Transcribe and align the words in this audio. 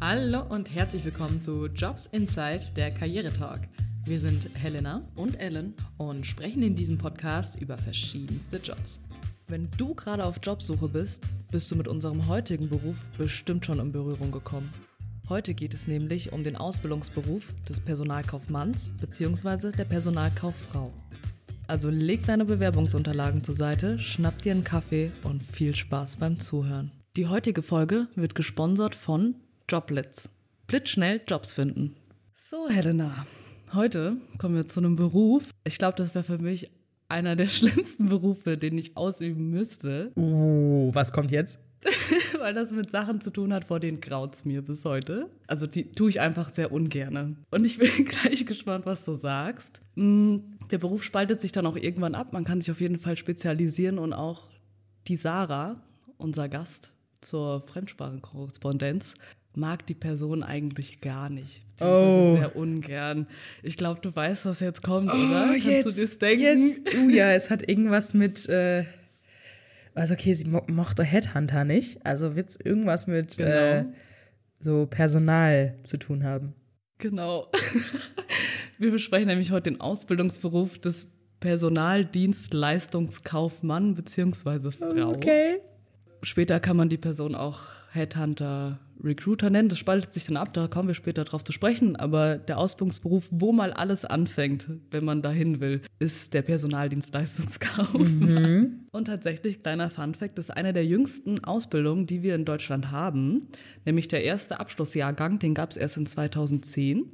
Hallo 0.00 0.42
und 0.48 0.74
herzlich 0.74 1.04
willkommen 1.04 1.40
zu 1.40 1.66
Jobs 1.66 2.06
Inside, 2.06 2.60
der 2.76 2.90
Karrieretalk. 2.90 3.60
Wir 4.04 4.18
sind 4.18 4.50
Helena 4.54 5.02
und 5.14 5.40
Ellen 5.40 5.74
und 5.96 6.26
sprechen 6.26 6.62
in 6.62 6.74
diesem 6.74 6.98
Podcast 6.98 7.60
über 7.60 7.78
verschiedenste 7.78 8.56
Jobs. 8.56 9.00
Wenn 9.46 9.68
du 9.76 9.94
gerade 9.94 10.24
auf 10.24 10.40
Jobsuche 10.42 10.88
bist, 10.88 11.28
bist 11.50 11.70
du 11.70 11.76
mit 11.76 11.86
unserem 11.86 12.26
heutigen 12.26 12.68
Beruf 12.68 12.96
bestimmt 13.16 13.64
schon 13.64 13.78
in 13.78 13.92
Berührung 13.92 14.32
gekommen. 14.32 14.72
Heute 15.32 15.54
geht 15.54 15.72
es 15.72 15.88
nämlich 15.88 16.30
um 16.30 16.44
den 16.44 16.56
Ausbildungsberuf 16.56 17.54
des 17.66 17.80
Personalkaufmanns 17.80 18.92
bzw. 19.00 19.70
der 19.70 19.86
Personalkauffrau. 19.86 20.92
Also 21.66 21.88
leg 21.88 22.26
deine 22.26 22.44
Bewerbungsunterlagen 22.44 23.42
zur 23.42 23.54
Seite, 23.54 23.98
schnapp 23.98 24.42
dir 24.42 24.52
einen 24.52 24.62
Kaffee 24.62 25.10
und 25.22 25.42
viel 25.42 25.74
Spaß 25.74 26.16
beim 26.16 26.38
Zuhören. 26.38 26.92
Die 27.16 27.28
heutige 27.28 27.62
Folge 27.62 28.08
wird 28.14 28.34
gesponsert 28.34 28.94
von 28.94 29.36
Joblitz. 29.70 30.28
Blitzschnell 30.66 31.22
Jobs 31.26 31.50
finden. 31.50 31.96
So, 32.36 32.68
Helena, 32.68 33.26
heute 33.72 34.18
kommen 34.36 34.56
wir 34.56 34.66
zu 34.66 34.80
einem 34.80 34.96
Beruf. 34.96 35.44
Ich 35.64 35.78
glaube, 35.78 35.96
das 35.96 36.14
wäre 36.14 36.24
für 36.24 36.40
mich 36.40 36.70
einer 37.12 37.36
der 37.36 37.46
schlimmsten 37.58 38.08
Berufe, 38.08 38.56
den 38.56 38.76
ich 38.78 38.96
ausüben 38.96 39.50
müsste. 39.50 40.10
Uh, 40.16 40.90
was 40.92 41.12
kommt 41.12 41.30
jetzt? 41.30 41.60
Weil 42.38 42.54
das 42.54 42.70
mit 42.72 42.90
Sachen 42.90 43.20
zu 43.20 43.30
tun 43.30 43.52
hat, 43.52 43.64
vor 43.64 43.80
denen 43.80 44.00
graut's 44.00 44.44
mir 44.44 44.62
bis 44.62 44.84
heute. 44.84 45.28
Also 45.46 45.66
die 45.66 45.92
tue 45.92 46.10
ich 46.10 46.20
einfach 46.20 46.52
sehr 46.54 46.72
ungerne. 46.72 47.36
Und 47.50 47.64
ich 47.64 47.78
bin 47.78 48.04
gleich 48.04 48.46
gespannt, 48.46 48.86
was 48.86 49.04
du 49.04 49.14
sagst. 49.14 49.80
Mm, 49.96 50.36
Der 50.70 50.78
Beruf 50.78 51.02
spaltet 51.02 51.40
sich 51.40 51.52
dann 51.52 51.66
auch 51.66 51.76
irgendwann 51.76 52.14
ab. 52.14 52.32
Man 52.32 52.44
kann 52.44 52.60
sich 52.60 52.70
auf 52.70 52.80
jeden 52.80 52.98
Fall 52.98 53.16
spezialisieren 53.16 53.98
und 53.98 54.12
auch 54.12 54.50
die 55.08 55.16
Sarah, 55.16 55.82
unser 56.18 56.48
Gast 56.48 56.92
zur 57.20 57.60
Fremdsprachenkorrespondenz, 57.62 59.14
mag 59.56 59.86
die 59.86 59.94
Person 59.94 60.42
eigentlich 60.42 61.00
gar 61.00 61.28
nicht. 61.28 61.62
beziehungsweise 61.72 62.20
Oh. 62.20 62.36
sehr 62.36 62.56
ungern. 62.56 63.26
Ich 63.62 63.76
glaube, 63.76 64.00
du 64.00 64.14
weißt, 64.14 64.46
was 64.46 64.60
jetzt 64.60 64.82
kommt, 64.82 65.10
oder? 65.12 65.54
Kannst 65.62 65.86
du 65.86 65.90
dir's 65.90 66.18
denken? 66.18 66.42
Jetzt, 66.42 66.94
uh, 66.94 67.10
ja, 67.10 67.32
es 67.32 67.50
hat 67.50 67.68
irgendwas 67.68 68.14
mit, 68.14 68.48
äh, 68.48 68.84
also 69.94 70.14
okay, 70.14 70.32
sie 70.34 70.44
mo 70.46 70.62
mochte 70.68 71.02
Headhunter 71.04 71.64
nicht, 71.64 72.04
also 72.06 72.34
wird 72.36 72.48
es 72.50 72.56
irgendwas 72.60 73.06
mit 73.06 73.38
äh, 73.38 73.82
Genau. 73.82 73.94
so 74.60 74.86
Personal 74.86 75.76
zu 75.82 75.96
tun 75.98 76.24
haben. 76.24 76.54
Genau. 76.98 77.50
Wir 78.78 78.90
besprechen 78.90 79.28
nämlich 79.28 79.50
heute 79.50 79.70
den 79.70 79.80
Ausbildungsberuf 79.80 80.78
des 80.78 81.10
Personaldienstleistungskaufmann 81.40 83.94
bzw. 83.94 84.70
Frau. 84.70 85.10
Okay. 85.10 85.56
Später 86.22 86.60
kann 86.60 86.76
man 86.76 86.88
die 86.88 86.98
Person 86.98 87.34
auch 87.34 87.60
Headhunter, 87.92 88.78
Recruiter 89.04 89.50
nennen. 89.50 89.68
Das 89.68 89.78
spaltet 89.78 90.12
sich 90.12 90.26
dann 90.26 90.36
ab, 90.36 90.52
da 90.52 90.66
kommen 90.68 90.88
wir 90.88 90.94
später 90.94 91.24
drauf 91.24 91.44
zu 91.44 91.52
sprechen. 91.52 91.96
Aber 91.96 92.36
der 92.36 92.58
Ausbildungsberuf, 92.58 93.28
wo 93.30 93.52
mal 93.52 93.72
alles 93.72 94.04
anfängt, 94.04 94.68
wenn 94.90 95.04
man 95.04 95.22
dahin 95.22 95.60
will, 95.60 95.80
ist 95.98 96.34
der 96.34 96.42
Personaldienstleistungskaufmann. 96.42 98.86
Und 98.90 99.04
tatsächlich, 99.06 99.62
kleiner 99.62 99.90
Funfact, 99.90 100.38
das 100.38 100.50
ist 100.50 100.56
eine 100.56 100.72
der 100.72 100.86
jüngsten 100.86 101.44
Ausbildungen, 101.44 102.06
die 102.06 102.22
wir 102.22 102.34
in 102.34 102.44
Deutschland 102.44 102.90
haben. 102.90 103.48
Nämlich 103.84 104.08
der 104.08 104.24
erste 104.24 104.60
Abschlussjahrgang, 104.60 105.38
den 105.38 105.54
gab 105.54 105.70
es 105.70 105.76
erst 105.76 105.96
in 105.96 106.06
2010. 106.06 107.12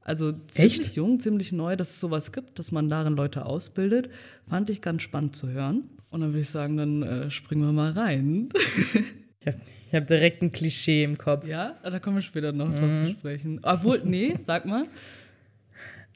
Also 0.00 0.32
ziemlich 0.32 0.80
Echt? 0.80 0.96
jung, 0.96 1.20
ziemlich 1.20 1.52
neu, 1.52 1.76
dass 1.76 1.90
es 1.90 2.00
sowas 2.00 2.32
gibt, 2.32 2.58
dass 2.58 2.72
man 2.72 2.88
darin 2.88 3.14
Leute 3.14 3.44
ausbildet. 3.44 4.08
Fand 4.46 4.70
ich 4.70 4.80
ganz 4.80 5.02
spannend 5.02 5.36
zu 5.36 5.50
hören. 5.50 5.84
Und 6.08 6.22
dann 6.22 6.30
würde 6.30 6.40
ich 6.40 6.48
sagen, 6.48 6.78
dann 6.78 7.02
äh, 7.02 7.30
springen 7.30 7.66
wir 7.66 7.72
mal 7.72 7.92
rein. 7.92 8.48
Ich 9.88 9.94
habe 9.94 10.06
direkt 10.06 10.42
ein 10.42 10.52
Klischee 10.52 11.04
im 11.04 11.18
Kopf. 11.18 11.46
Ja, 11.46 11.74
da 11.82 11.98
kommen 11.98 12.16
wir 12.16 12.22
später 12.22 12.52
noch 12.52 12.70
drauf 12.70 13.04
zu 13.04 13.10
sprechen. 13.10 13.60
Obwohl, 13.62 14.02
nee, 14.04 14.36
sag 14.44 14.66
mal. 14.66 14.86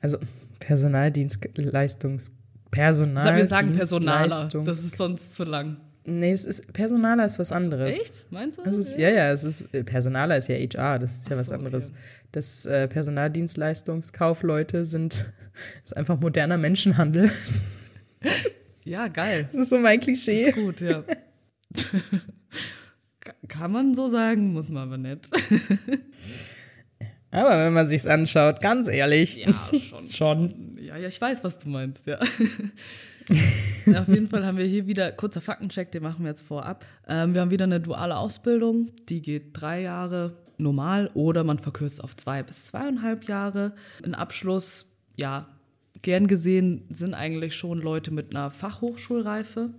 Also 0.00 0.18
Personaldienstleistungs... 0.60 2.32
Personal 2.72 3.22
Sag, 3.22 3.36
wir 3.36 3.46
sagen 3.46 3.72
Personaler. 3.72 4.48
Das 4.64 4.80
ist 4.80 4.96
sonst 4.96 5.36
zu 5.36 5.44
lang. 5.44 5.76
Nee, 6.04 6.32
es 6.32 6.46
ist, 6.46 6.72
Personaler 6.72 7.24
ist 7.24 7.38
was 7.38 7.52
anderes. 7.52 8.00
Echt? 8.00 8.24
Meinst 8.30 8.58
du? 8.58 8.62
Das 8.62 8.76
ist, 8.76 8.98
ja, 8.98 9.10
ja, 9.10 9.30
es 9.30 9.44
ist, 9.44 9.70
Personaler 9.84 10.36
ist 10.38 10.48
ja 10.48 10.56
HR, 10.56 10.98
das 10.98 11.18
ist 11.18 11.28
ja 11.28 11.36
Ach 11.36 11.40
was 11.40 11.48
so, 11.48 11.54
okay. 11.54 11.64
anderes. 11.66 11.92
Das 12.32 12.66
äh, 12.66 12.88
Personaldienstleistungskaufleute 12.88 14.84
sind, 14.84 15.32
ist 15.84 15.96
einfach 15.96 16.18
moderner 16.18 16.58
Menschenhandel. 16.58 17.30
Ja, 18.84 19.06
geil. 19.08 19.44
Das 19.44 19.54
ist 19.54 19.68
so 19.68 19.78
mein 19.78 20.00
Klischee. 20.00 20.46
Ist 20.46 20.56
gut, 20.56 20.80
ja. 20.80 21.04
Ka- 23.48 23.58
Kann 23.58 23.72
man 23.72 23.94
so 23.94 24.08
sagen, 24.08 24.52
muss 24.52 24.70
man 24.70 24.84
aber 24.84 24.98
nicht. 24.98 25.28
Aber 27.30 27.64
wenn 27.64 27.72
man 27.72 27.86
sich's 27.86 28.06
anschaut, 28.06 28.60
ganz 28.60 28.88
ehrlich. 28.88 29.36
Ja, 29.36 29.52
schon. 29.78 30.06
Schon. 30.10 30.76
Ja, 30.80 30.96
ja, 30.98 31.08
ich 31.08 31.18
weiß, 31.20 31.42
was 31.42 31.58
du 31.58 31.68
meinst, 31.70 32.06
ja. 32.06 32.18
Auf 32.20 34.08
jeden 34.08 34.28
Fall 34.28 34.44
haben 34.44 34.58
wir 34.58 34.66
hier 34.66 34.86
wieder, 34.86 35.12
kurzer 35.12 35.40
Faktencheck, 35.40 35.90
den 35.92 36.02
machen 36.02 36.24
wir 36.24 36.30
jetzt 36.30 36.42
vorab. 36.42 36.84
Ähm, 37.08 37.32
wir 37.34 37.40
haben 37.40 37.50
wieder 37.50 37.64
eine 37.64 37.80
duale 37.80 38.16
Ausbildung, 38.18 38.90
die 39.08 39.22
geht 39.22 39.50
drei 39.54 39.80
Jahre 39.80 40.36
normal 40.58 41.10
oder 41.14 41.42
man 41.42 41.58
verkürzt 41.58 42.04
auf 42.04 42.14
zwei 42.16 42.42
bis 42.42 42.64
zweieinhalb 42.64 43.26
Jahre. 43.26 43.74
Ein 44.04 44.14
Abschluss, 44.14 44.92
ja, 45.16 45.48
gern 46.02 46.26
gesehen 46.26 46.84
sind 46.90 47.14
eigentlich 47.14 47.54
schon 47.54 47.80
Leute 47.80 48.10
mit 48.10 48.36
einer 48.36 48.50
Fachhochschulreife 48.50 49.70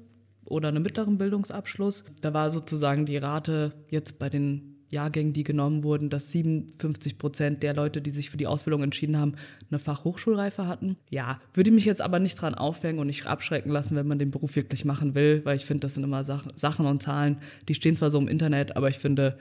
oder 0.45 0.69
einem 0.69 0.83
mittleren 0.83 1.17
Bildungsabschluss. 1.17 2.05
Da 2.21 2.33
war 2.33 2.51
sozusagen 2.51 3.05
die 3.05 3.17
Rate 3.17 3.73
jetzt 3.89 4.19
bei 4.19 4.29
den 4.29 4.73
Jahrgängen, 4.93 5.33
die 5.33 5.43
genommen 5.43 5.83
wurden, 5.83 6.09
dass 6.09 6.31
57 6.31 7.17
Prozent 7.17 7.63
der 7.63 7.73
Leute, 7.73 8.01
die 8.01 8.11
sich 8.11 8.29
für 8.29 8.37
die 8.37 8.47
Ausbildung 8.47 8.83
entschieden 8.83 9.17
haben, 9.17 9.33
eine 9.69 9.79
Fachhochschulreife 9.79 10.67
hatten. 10.67 10.95
Ja, 11.09 11.41
würde 11.53 11.71
mich 11.71 11.83
jetzt 11.83 12.01
aber 12.01 12.19
nicht 12.19 12.35
dran 12.35 12.55
aufhängen 12.55 12.99
und 12.99 13.07
nicht 13.07 13.25
abschrecken 13.25 13.71
lassen, 13.71 13.95
wenn 13.97 14.07
man 14.07 14.19
den 14.19 14.31
Beruf 14.31 14.55
wirklich 14.55 14.85
machen 14.85 15.15
will, 15.15 15.41
weil 15.43 15.57
ich 15.57 15.65
finde, 15.65 15.81
das 15.81 15.95
sind 15.95 16.03
immer 16.03 16.23
Sachen, 16.23 16.53
Sachen 16.55 16.85
und 16.85 17.01
Zahlen, 17.01 17.39
die 17.67 17.73
stehen 17.73 17.97
zwar 17.97 18.11
so 18.11 18.19
im 18.19 18.27
Internet, 18.27 18.77
aber 18.77 18.87
ich 18.87 18.99
finde 18.99 19.37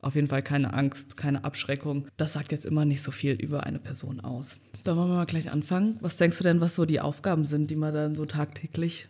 auf 0.00 0.14
jeden 0.14 0.28
Fall 0.28 0.42
keine 0.42 0.74
Angst, 0.74 1.16
keine 1.16 1.44
Abschreckung. 1.44 2.06
Das 2.16 2.34
sagt 2.34 2.52
jetzt 2.52 2.66
immer 2.66 2.84
nicht 2.84 3.02
so 3.02 3.10
viel 3.10 3.32
über 3.32 3.64
eine 3.64 3.78
Person 3.78 4.20
aus. 4.20 4.58
Da 4.84 4.96
wollen 4.96 5.08
wir 5.08 5.16
mal 5.16 5.26
gleich 5.26 5.50
anfangen. 5.50 5.96
Was 6.00 6.16
denkst 6.16 6.38
du 6.38 6.44
denn, 6.44 6.60
was 6.60 6.76
so 6.76 6.84
die 6.84 7.00
Aufgaben 7.00 7.44
sind, 7.44 7.70
die 7.70 7.76
man 7.76 7.94
dann 7.94 8.14
so 8.14 8.24
tagtäglich 8.24 9.08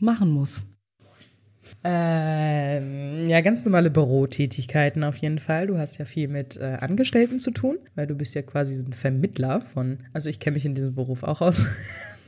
machen 0.00 0.30
muss? 0.30 0.64
Ähm, 1.84 3.26
ja, 3.26 3.40
ganz 3.40 3.64
normale 3.64 3.90
Bürotätigkeiten 3.90 5.04
auf 5.04 5.16
jeden 5.18 5.38
Fall. 5.38 5.66
Du 5.66 5.78
hast 5.78 5.98
ja 5.98 6.04
viel 6.04 6.28
mit 6.28 6.56
äh, 6.56 6.78
Angestellten 6.80 7.38
zu 7.38 7.50
tun, 7.50 7.78
weil 7.94 8.06
du 8.06 8.14
bist 8.14 8.34
ja 8.34 8.42
quasi 8.42 8.74
so 8.74 8.86
ein 8.86 8.92
Vermittler 8.92 9.60
von, 9.60 9.98
also 10.12 10.30
ich 10.30 10.40
kenne 10.40 10.54
mich 10.54 10.64
in 10.64 10.74
diesem 10.74 10.94
Beruf 10.94 11.22
auch 11.22 11.40
aus. 11.40 11.64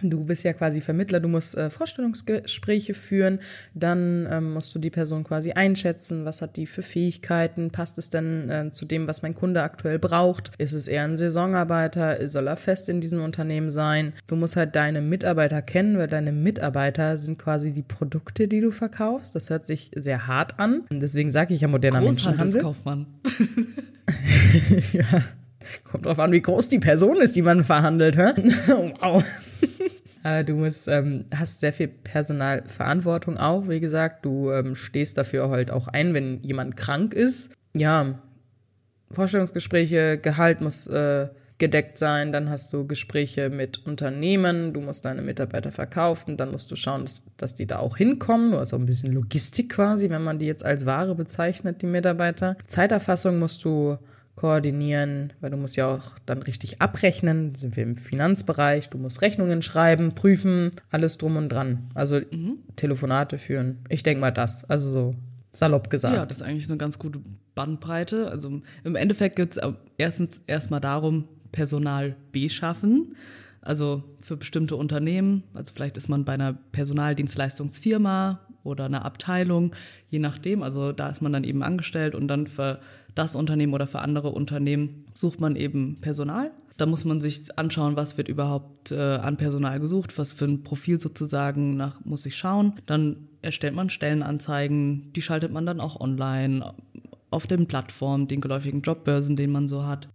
Du 0.00 0.24
bist 0.24 0.42
ja 0.42 0.54
quasi 0.54 0.80
Vermittler, 0.80 1.20
du 1.20 1.28
musst 1.28 1.54
äh, 1.54 1.68
Vorstellungsgespräche 1.68 2.94
führen, 2.94 3.40
dann 3.74 4.26
ähm, 4.30 4.54
musst 4.54 4.74
du 4.74 4.78
die 4.78 4.88
Person 4.88 5.22
quasi 5.22 5.52
einschätzen, 5.52 6.24
was 6.24 6.40
hat 6.40 6.56
die 6.56 6.64
für 6.64 6.80
Fähigkeiten, 6.80 7.70
passt 7.70 7.98
es 7.98 8.08
denn 8.08 8.48
äh, 8.48 8.70
zu 8.72 8.86
dem, 8.86 9.06
was 9.06 9.20
mein 9.20 9.34
Kunde 9.34 9.62
aktuell 9.62 9.98
braucht, 9.98 10.52
ist 10.56 10.72
es 10.72 10.88
eher 10.88 11.04
ein 11.04 11.16
Saisonarbeiter, 11.16 12.26
soll 12.26 12.46
er 12.46 12.56
fest 12.56 12.88
in 12.88 13.02
diesem 13.02 13.22
Unternehmen 13.22 13.70
sein. 13.70 14.14
Du 14.26 14.36
musst 14.36 14.56
halt 14.56 14.76
deine 14.76 15.02
Mitarbeiter 15.02 15.60
kennen, 15.60 15.98
weil 15.98 16.08
deine 16.08 16.32
Mitarbeiter 16.32 17.18
sind 17.18 17.38
quasi 17.38 17.72
die 17.72 17.82
Produkte, 17.82 18.48
die 18.48 18.62
du 18.62 18.70
verkaufst. 18.70 19.34
Das 19.34 19.50
hört 19.50 19.66
sich 19.66 19.90
sehr 19.94 20.26
hart 20.26 20.58
an, 20.58 20.84
deswegen 20.90 21.30
sage 21.30 21.52
ich 21.52 21.60
ja 21.60 21.68
moderner 21.68 22.00
Menschenhandel. 22.00 22.62
Großhandelskaufmann. 22.62 23.06
ja. 24.92 25.22
Kommt 25.84 26.06
drauf 26.06 26.18
an, 26.18 26.32
wie 26.32 26.42
groß 26.42 26.68
die 26.68 26.78
Person 26.78 27.16
ist, 27.16 27.36
die 27.36 27.42
man 27.42 27.64
verhandelt, 27.64 28.16
hä? 28.16 28.32
wow. 29.00 29.24
Äh, 30.24 30.44
Du 30.44 30.54
musst, 30.54 30.86
ähm, 30.86 31.24
hast 31.34 31.58
sehr 31.58 31.72
viel 31.72 31.88
Personalverantwortung 31.88 33.38
auch, 33.38 33.68
wie 33.68 33.80
gesagt. 33.80 34.24
Du 34.24 34.52
ähm, 34.52 34.76
stehst 34.76 35.18
dafür 35.18 35.50
halt 35.50 35.72
auch 35.72 35.88
ein, 35.88 36.14
wenn 36.14 36.40
jemand 36.42 36.76
krank 36.76 37.12
ist. 37.12 37.50
Ja, 37.76 38.20
Vorstellungsgespräche, 39.10 40.18
Gehalt 40.18 40.60
muss 40.60 40.86
äh, 40.86 41.28
gedeckt 41.58 41.96
sein, 41.96 42.32
dann 42.32 42.50
hast 42.50 42.72
du 42.72 42.86
Gespräche 42.86 43.48
mit 43.48 43.86
Unternehmen, 43.86 44.72
du 44.72 44.80
musst 44.80 45.04
deine 45.04 45.22
Mitarbeiter 45.22 45.70
verkaufen, 45.70 46.36
dann 46.36 46.50
musst 46.50 46.70
du 46.72 46.76
schauen, 46.76 47.02
dass, 47.02 47.24
dass 47.36 47.54
die 47.54 47.66
da 47.66 47.78
auch 47.78 47.96
hinkommen. 47.96 48.50
Du 48.50 48.58
hast 48.58 48.72
auch 48.72 48.78
ein 48.78 48.86
bisschen 48.86 49.12
Logistik 49.12 49.70
quasi, 49.70 50.10
wenn 50.10 50.24
man 50.24 50.38
die 50.40 50.46
jetzt 50.46 50.64
als 50.64 50.86
Ware 50.86 51.14
bezeichnet, 51.14 51.82
die 51.82 51.86
Mitarbeiter. 51.86 52.56
Zeiterfassung 52.66 53.38
musst 53.38 53.64
du 53.64 53.96
koordinieren, 54.34 55.32
weil 55.40 55.50
du 55.50 55.56
musst 55.56 55.76
ja 55.76 55.94
auch 55.94 56.18
dann 56.26 56.42
richtig 56.42 56.80
abrechnen. 56.80 57.54
Sind 57.54 57.76
wir 57.76 57.82
im 57.82 57.96
Finanzbereich, 57.96 58.88
du 58.88 58.98
musst 58.98 59.22
Rechnungen 59.22 59.62
schreiben, 59.62 60.14
prüfen, 60.14 60.70
alles 60.90 61.18
drum 61.18 61.36
und 61.36 61.48
dran. 61.50 61.90
Also 61.94 62.20
Telefonate 62.76 63.38
führen. 63.38 63.78
Ich 63.88 64.02
denke 64.02 64.20
mal 64.20 64.30
das. 64.30 64.64
Also 64.64 64.90
so 64.90 65.14
Salopp 65.52 65.90
gesagt. 65.90 66.16
Ja, 66.16 66.24
das 66.24 66.38
ist 66.38 66.42
eigentlich 66.42 66.68
eine 66.68 66.78
ganz 66.78 66.98
gute 66.98 67.20
Bandbreite. 67.54 68.30
Also 68.30 68.62
im 68.84 68.96
Endeffekt 68.96 69.36
geht 69.36 69.56
es 69.56 69.62
erstens 69.98 70.40
erstmal 70.46 70.80
darum, 70.80 71.28
Personal 71.52 72.16
beschaffen. 72.32 73.14
Also 73.60 74.02
für 74.18 74.36
bestimmte 74.36 74.76
Unternehmen, 74.76 75.44
also 75.52 75.72
vielleicht 75.74 75.96
ist 75.96 76.08
man 76.08 76.24
bei 76.24 76.32
einer 76.32 76.54
Personaldienstleistungsfirma 76.72 78.40
oder 78.64 78.86
einer 78.86 79.04
Abteilung, 79.04 79.74
je 80.08 80.18
nachdem. 80.18 80.62
Also 80.62 80.92
da 80.92 81.10
ist 81.10 81.20
man 81.20 81.32
dann 81.32 81.44
eben 81.44 81.62
angestellt 81.62 82.14
und 82.14 82.28
dann 82.28 82.46
für 82.46 82.80
das 83.14 83.34
Unternehmen 83.34 83.74
oder 83.74 83.86
für 83.86 84.00
andere 84.00 84.30
Unternehmen 84.30 85.06
sucht 85.14 85.40
man 85.40 85.56
eben 85.56 85.96
Personal. 86.00 86.50
Da 86.76 86.86
muss 86.86 87.04
man 87.04 87.20
sich 87.20 87.58
anschauen, 87.58 87.96
was 87.96 88.16
wird 88.16 88.28
überhaupt 88.28 88.92
äh, 88.92 88.96
an 88.96 89.36
Personal 89.36 89.78
gesucht, 89.78 90.18
was 90.18 90.32
für 90.32 90.46
ein 90.46 90.62
Profil 90.62 90.98
sozusagen 90.98 91.76
nach 91.76 92.04
muss 92.04 92.26
ich 92.26 92.36
schauen. 92.36 92.80
Dann 92.86 93.28
erstellt 93.42 93.74
man 93.74 93.90
Stellenanzeigen, 93.90 95.12
die 95.12 95.22
schaltet 95.22 95.52
man 95.52 95.66
dann 95.66 95.80
auch 95.80 96.00
online 96.00 96.74
auf 97.30 97.46
den 97.46 97.66
Plattformen, 97.66 98.28
den 98.28 98.40
geläufigen 98.40 98.82
Jobbörsen, 98.82 99.36
den 99.36 99.52
man 99.52 99.68
so 99.68 99.84
hat. 99.86 100.08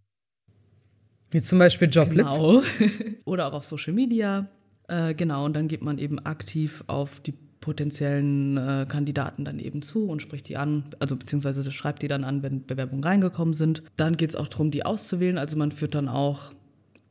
Wie 1.30 1.42
zum 1.42 1.60
Beispiel 1.60 1.90
Joblitz. 1.90 2.36
Genau. 2.36 2.62
Oder 3.26 3.48
auch 3.48 3.54
auf 3.54 3.66
Social 3.66 3.94
Media. 3.94 4.48
Äh, 4.88 5.14
genau, 5.14 5.46
und 5.46 5.56
dann 5.56 5.68
geht 5.68 5.84
man 5.84 5.98
eben 5.98 6.20
aktiv 6.20 6.84
auf 6.88 7.20
die 7.20 7.34
potenziellen 7.68 8.56
äh, 8.56 8.86
Kandidaten 8.88 9.44
dann 9.44 9.60
eben 9.60 9.82
zu 9.82 10.06
und 10.06 10.22
spricht 10.22 10.48
die 10.48 10.56
an, 10.56 10.86
also 11.00 11.18
beziehungsweise 11.18 11.70
schreibt 11.70 12.02
die 12.02 12.08
dann 12.08 12.24
an, 12.24 12.42
wenn 12.42 12.66
Bewerbungen 12.66 13.04
reingekommen 13.04 13.54
sind. 13.54 13.84
Dann 13.98 14.16
geht 14.16 14.30
es 14.30 14.38
auch 14.38 14.48
darum, 14.48 14.72
die 14.72 14.86
auszuwählen. 14.86 15.38
Also 15.38 15.58
man 15.58 15.74
führt 15.74 15.94
dann 15.94 16.08
auch 16.08 16.54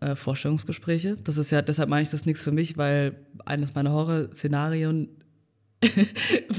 äh, 0.00 0.16
Vorstellungsgespräche. 0.16 1.18
Das 1.22 1.36
ist 1.36 1.50
ja, 1.50 1.60
deshalb 1.60 1.90
meine 1.90 2.04
ich 2.04 2.08
das 2.08 2.24
nichts 2.24 2.42
für 2.42 2.52
mich, 2.52 2.78
weil 2.78 3.16
eines 3.44 3.74
meiner 3.74 3.92
Horrorszenarien 3.92 5.08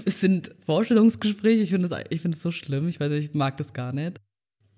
sind 0.06 0.52
Vorstellungsgespräche. 0.64 1.64
Ich 1.64 1.72
finde 1.72 2.04
ich 2.12 2.22
find 2.22 2.38
so 2.38 2.52
schlimm. 2.52 2.88
Ich 2.88 3.00
weiß 3.00 3.12
ich 3.14 3.34
mag 3.34 3.58
das 3.58 3.74
gar 3.74 3.94
nicht. 3.94 4.22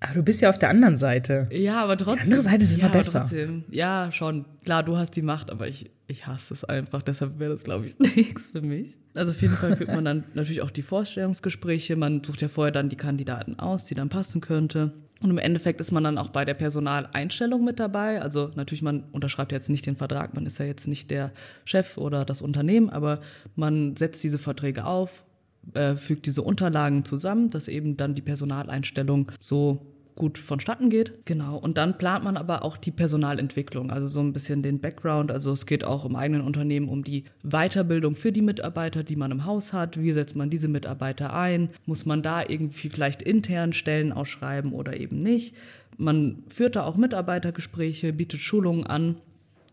Aber 0.01 0.13
du 0.13 0.23
bist 0.23 0.41
ja 0.41 0.49
auf 0.49 0.57
der 0.57 0.69
anderen 0.69 0.97
Seite. 0.97 1.49
Ja, 1.51 1.83
aber 1.83 1.97
trotzdem. 1.97 2.15
Die 2.15 2.23
andere 2.23 2.41
Seite 2.41 2.63
ist 2.63 2.77
ja, 2.77 2.85
immer 2.85 2.89
besser. 2.89 3.19
Trotzdem. 3.21 3.65
Ja, 3.69 4.11
schon. 4.11 4.45
Klar, 4.63 4.83
du 4.83 4.97
hast 4.97 5.15
die 5.15 5.21
Macht, 5.21 5.51
aber 5.51 5.67
ich, 5.67 5.91
ich 6.07 6.25
hasse 6.25 6.53
es 6.53 6.63
einfach. 6.63 7.01
Deshalb 7.01 7.39
wäre 7.39 7.51
das, 7.51 7.63
glaube 7.63 7.85
ich, 7.85 7.99
nichts 8.15 8.51
für 8.51 8.61
mich. 8.61 8.97
Also 9.13 9.31
auf 9.31 9.41
jeden 9.41 9.53
Fall 9.53 9.75
führt 9.75 9.89
man 9.89 10.05
dann 10.05 10.23
natürlich 10.35 10.61
auch 10.61 10.71
die 10.71 10.83
Vorstellungsgespräche. 10.83 11.97
Man 11.97 12.23
sucht 12.23 12.41
ja 12.41 12.47
vorher 12.47 12.71
dann 12.71 12.87
die 12.87 12.95
Kandidaten 12.95 13.59
aus, 13.59 13.83
die 13.83 13.95
dann 13.95 14.09
passen 14.09 14.39
könnte. 14.39 14.93
Und 15.21 15.31
im 15.31 15.37
Endeffekt 15.37 15.81
ist 15.81 15.91
man 15.91 16.05
dann 16.05 16.17
auch 16.17 16.29
bei 16.29 16.45
der 16.45 16.53
Personaleinstellung 16.53 17.65
mit 17.65 17.79
dabei. 17.79 18.21
Also 18.21 18.51
natürlich, 18.55 18.81
man 18.81 19.03
unterschreibt 19.11 19.51
jetzt 19.51 19.69
nicht 19.69 19.85
den 19.85 19.97
Vertrag, 19.97 20.33
man 20.33 20.45
ist 20.45 20.59
ja 20.59 20.65
jetzt 20.65 20.87
nicht 20.87 21.11
der 21.11 21.31
Chef 21.65 21.97
oder 21.97 22.23
das 22.23 22.41
Unternehmen, 22.41 22.89
aber 22.89 23.19
man 23.55 23.97
setzt 23.97 24.23
diese 24.23 24.39
Verträge 24.39 24.85
auf, 24.85 25.25
äh, 25.73 25.95
fügt 25.95 26.25
diese 26.25 26.41
Unterlagen 26.41 27.05
zusammen, 27.05 27.49
dass 27.49 27.67
eben 27.67 27.97
dann 27.97 28.15
die 28.15 28.21
Personaleinstellung 28.21 29.31
so 29.39 29.85
gut 30.19 30.37
vonstatten 30.37 30.91
geht. 30.91 31.25
Genau. 31.25 31.57
Und 31.57 31.77
dann 31.77 31.97
plant 31.97 32.23
man 32.23 32.37
aber 32.37 32.63
auch 32.63 32.77
die 32.77 32.91
Personalentwicklung, 32.91 33.89
also 33.89 34.05
so 34.05 34.19
ein 34.19 34.33
bisschen 34.33 34.61
den 34.61 34.79
Background. 34.79 35.31
Also 35.31 35.51
es 35.51 35.65
geht 35.65 35.83
auch 35.83 36.05
im 36.05 36.15
eigenen 36.15 36.41
Unternehmen 36.41 36.89
um 36.89 37.03
die 37.03 37.23
Weiterbildung 37.41 38.15
für 38.15 38.31
die 38.31 38.43
Mitarbeiter, 38.43 39.03
die 39.03 39.15
man 39.15 39.31
im 39.31 39.45
Haus 39.45 39.73
hat. 39.73 39.99
Wie 39.99 40.13
setzt 40.13 40.35
man 40.35 40.51
diese 40.51 40.67
Mitarbeiter 40.67 41.33
ein? 41.33 41.69
Muss 41.85 42.05
man 42.05 42.21
da 42.21 42.43
irgendwie 42.47 42.89
vielleicht 42.89 43.23
intern 43.23 43.73
Stellen 43.73 44.11
ausschreiben 44.11 44.73
oder 44.73 44.99
eben 44.99 45.23
nicht? 45.23 45.55
Man 45.97 46.43
führt 46.53 46.75
da 46.75 46.83
auch 46.83 46.97
Mitarbeitergespräche, 46.97 48.13
bietet 48.13 48.41
Schulungen 48.41 48.85
an. 48.85 49.15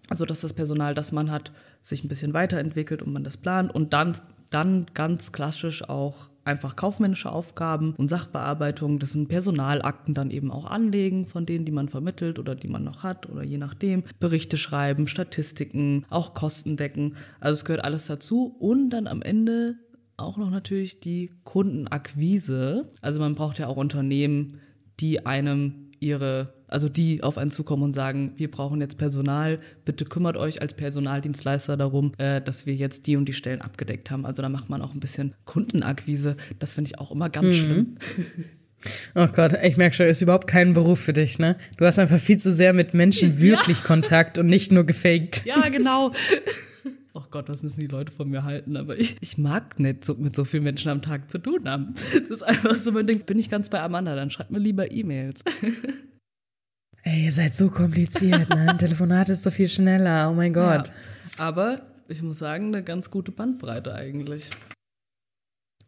Also 0.09 0.25
dass 0.25 0.41
das 0.41 0.53
Personal, 0.53 0.95
das 0.95 1.11
man 1.11 1.33
hat, 1.33 1.51
sich 1.83 2.05
ein 2.05 2.09
bisschen 2.09 2.33
weiterentwickelt 2.33 3.03
und 3.03 3.13
man 3.13 3.25
das 3.25 3.37
plant. 3.37 3.75
Und 3.75 3.93
dann 3.93 4.17
dann 4.51 4.87
ganz 4.95 5.33
klassisch 5.33 5.89
auch 5.89 6.31
einfach 6.45 6.77
kaufmännische 6.77 7.31
Aufgaben 7.31 7.95
und 7.97 8.09
Sachbearbeitung. 8.09 8.99
Das 8.99 9.13
sind 9.13 9.29
Personalakten 9.29 10.15
dann 10.15 10.31
eben 10.31 10.51
auch 10.51 10.67
anlegen 10.67 11.27
von 11.27 11.45
denen, 11.45 11.65
die 11.65 11.73
man 11.73 11.89
vermittelt 11.89 12.39
oder 12.39 12.55
die 12.55 12.69
man 12.69 12.85
noch 12.85 13.03
hat 13.03 13.29
oder 13.29 13.43
je 13.43 13.59
nachdem. 13.59 14.05
Berichte 14.21 14.57
schreiben, 14.57 15.09
Statistiken, 15.09 16.07
auch 16.09 16.35
Kosten 16.35 16.77
decken. 16.77 17.17
Also 17.41 17.59
es 17.59 17.65
gehört 17.65 17.85
alles 17.85 18.07
dazu. 18.07 18.55
Und 18.59 18.91
dann 18.91 19.07
am 19.09 19.23
Ende 19.23 19.77
auch 20.17 20.37
noch 20.37 20.51
natürlich 20.51 21.01
die 21.01 21.33
Kundenakquise. 21.45 22.93
Also 23.01 23.21
man 23.21 23.35
braucht 23.35 23.59
ja 23.59 23.67
auch 23.67 23.77
Unternehmen, 23.77 24.61
die 25.01 25.27
einem 25.27 25.91
ihre 26.01 26.55
also 26.69 26.89
die 26.89 27.23
auf 27.23 27.39
einen 27.39 27.51
zukommen 27.51 27.83
und 27.83 27.93
sagen, 27.93 28.33
wir 28.37 28.51
brauchen 28.51 28.81
jetzt 28.81 28.99
Personal, 28.99 29.59
bitte 29.85 30.05
kümmert 30.05 30.37
euch 30.37 30.61
als 30.63 30.75
Personaldienstleister 30.75 31.77
darum, 31.77 32.13
äh, 32.19 32.41
dass 32.41 32.67
wir 32.67 32.75
jetzt 32.75 33.07
die 33.07 33.17
und 33.17 33.27
die 33.27 33.33
Stellen 33.33 33.63
abgedeckt 33.63 34.11
haben. 34.11 34.27
Also 34.27 34.43
da 34.43 34.49
macht 34.49 34.69
man 34.69 34.83
auch 34.83 34.95
ein 34.95 35.01
bisschen 35.01 35.35
Kundenakquise. 35.45 36.37
Das 36.59 36.75
finde 36.75 36.91
ich 36.91 36.99
auch 36.99 37.11
immer 37.11 37.29
ganz 37.31 37.47
mhm. 37.47 37.53
schlimm. 37.53 37.97
Oh 39.15 39.27
Gott, 39.27 39.53
ich 39.65 39.77
merke 39.77 39.97
schon, 39.97 40.07
ist 40.07 40.23
überhaupt 40.23 40.47
kein 40.47 40.75
Beruf 40.75 41.01
für 41.01 41.13
dich, 41.13 41.39
ne? 41.39 41.57
Du 41.77 41.87
hast 41.87 41.99
einfach 41.99 42.21
viel 42.21 42.39
zu 42.39 42.53
sehr 42.53 42.73
mit 42.73 42.95
Menschen 42.95 43.41
wirklich 43.41 43.79
ja. 43.79 43.85
Kontakt 43.85 44.39
und 44.39 44.47
nicht 44.47 44.71
nur 44.71 44.85
gefaked. 44.85 45.45
Ja, 45.45 45.69
genau. 45.71 46.12
Oh 47.15 47.23
Gott, 47.31 47.49
was 47.49 47.62
müssen 47.62 47.81
die 47.81 47.87
Leute 47.87 48.12
von 48.12 48.29
mir 48.29 48.45
halten? 48.45 48.77
Aber 48.77 48.99
ich, 48.99 49.17
ich 49.21 49.39
mag 49.39 49.81
nicht 49.81 50.05
so, 50.05 50.15
mit 50.15 50.37
so 50.37 50.45
vielen 50.45 50.65
Menschen 50.65 50.91
am 50.91 51.01
Tag 51.01 51.31
zu 51.31 51.39
tun 51.39 51.69
haben. 51.69 51.95
Das 52.12 52.29
ist 52.29 52.43
einfach 52.43 52.77
so 52.77 52.93
mein 52.93 53.07
Ding. 53.07 53.21
Bin 53.21 53.39
ich 53.39 53.49
ganz 53.49 53.71
bei 53.71 53.81
Amanda, 53.81 54.15
dann 54.15 54.31
schreibt 54.31 54.51
mir 54.51 54.59
lieber 54.59 54.93
E-Mails. 54.93 55.43
Ey, 57.06 57.26
ihr 57.26 57.32
seid 57.32 57.55
so 57.55 57.70
kompliziert, 57.70 58.49
ne? 58.49 58.70
Ein 58.70 58.79
Telefonat 58.79 59.29
ist 59.29 59.47
doch 59.47 59.53
viel 59.53 59.69
schneller, 59.69 60.29
oh 60.29 60.35
mein 60.35 60.53
Gott. 60.53 60.88
Ja, 60.88 60.93
aber 61.37 61.82
ich 62.08 62.20
muss 62.20 62.38
sagen, 62.38 62.67
eine 62.67 62.82
ganz 62.82 63.12
gute 63.12 63.31
Bandbreite 63.31 63.94
eigentlich. 63.94 64.50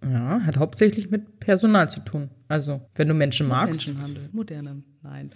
Ja, 0.05 0.41
hat 0.47 0.59
hauptsächlich 0.59 1.11
mit 1.11 1.41
Personal 1.41 1.91
zu 1.91 2.05
tun. 2.05 2.31
Also, 2.47 2.83
wenn 2.95 3.09
du 3.09 3.15
Menschen 3.15 3.49
magst. 3.49 3.89
Menschenhandel, 3.89 4.29
moderne, 4.31 4.85
nein. 5.03 5.33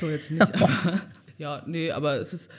So 0.00 0.08
jetzt 0.08 0.32
nicht, 0.32 0.52
aber 0.60 1.00
ja, 1.38 1.62
nee, 1.64 1.92
aber 1.92 2.16
es 2.16 2.32
ist 2.32 2.50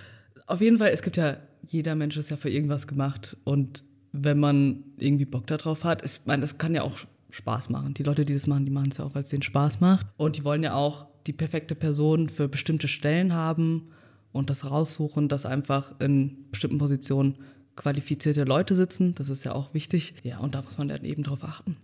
auf 0.47 0.61
jeden 0.61 0.77
Fall, 0.77 0.91
es 0.91 1.01
gibt 1.01 1.17
ja, 1.17 1.35
jeder 1.67 1.95
Mensch 1.95 2.15
ist 2.15 2.29
ja 2.29 2.37
für 2.37 2.49
irgendwas 2.49 2.87
gemacht 2.87 3.35
und 3.43 3.83
wenn 4.13 4.39
man 4.39 4.85
irgendwie 4.97 5.25
Bock 5.25 5.45
darauf 5.47 5.83
hat, 5.83 6.05
ich 6.05 6.21
meine, 6.23 6.39
das 6.39 6.57
kann 6.57 6.73
ja 6.73 6.83
auch 6.83 6.99
Spaß 7.31 7.67
machen. 7.67 7.95
Die 7.95 8.03
Leute, 8.03 8.23
die 8.23 8.33
das 8.33 8.47
machen, 8.47 8.63
die 8.63 8.71
machen 8.71 8.91
es 8.91 8.97
ja 8.97 9.03
auch, 9.03 9.13
weil 9.13 9.23
es 9.23 9.29
denen 9.29 9.41
Spaß 9.41 9.81
macht. 9.81 10.07
Und 10.15 10.37
die 10.37 10.45
wollen 10.45 10.63
ja 10.63 10.73
auch 10.73 11.07
die 11.27 11.33
perfekte 11.33 11.75
Person 11.75 12.29
für 12.29 12.47
bestimmte 12.47 12.87
Stellen 12.87 13.33
haben 13.33 13.89
und 14.31 14.49
das 14.49 14.69
raussuchen, 14.69 15.27
dass 15.27 15.45
einfach 15.45 15.99
in 15.99 16.49
bestimmten 16.51 16.77
Positionen 16.77 17.35
qualifizierte 17.75 18.43
Leute 18.43 18.75
sitzen. 18.75 19.15
Das 19.15 19.29
ist 19.29 19.43
ja 19.43 19.53
auch 19.53 19.73
wichtig. 19.73 20.15
Ja, 20.23 20.39
und 20.39 20.55
da 20.55 20.61
muss 20.61 20.77
man 20.77 20.87
dann 20.87 21.03
eben 21.03 21.23
drauf 21.23 21.43
achten. 21.43 21.77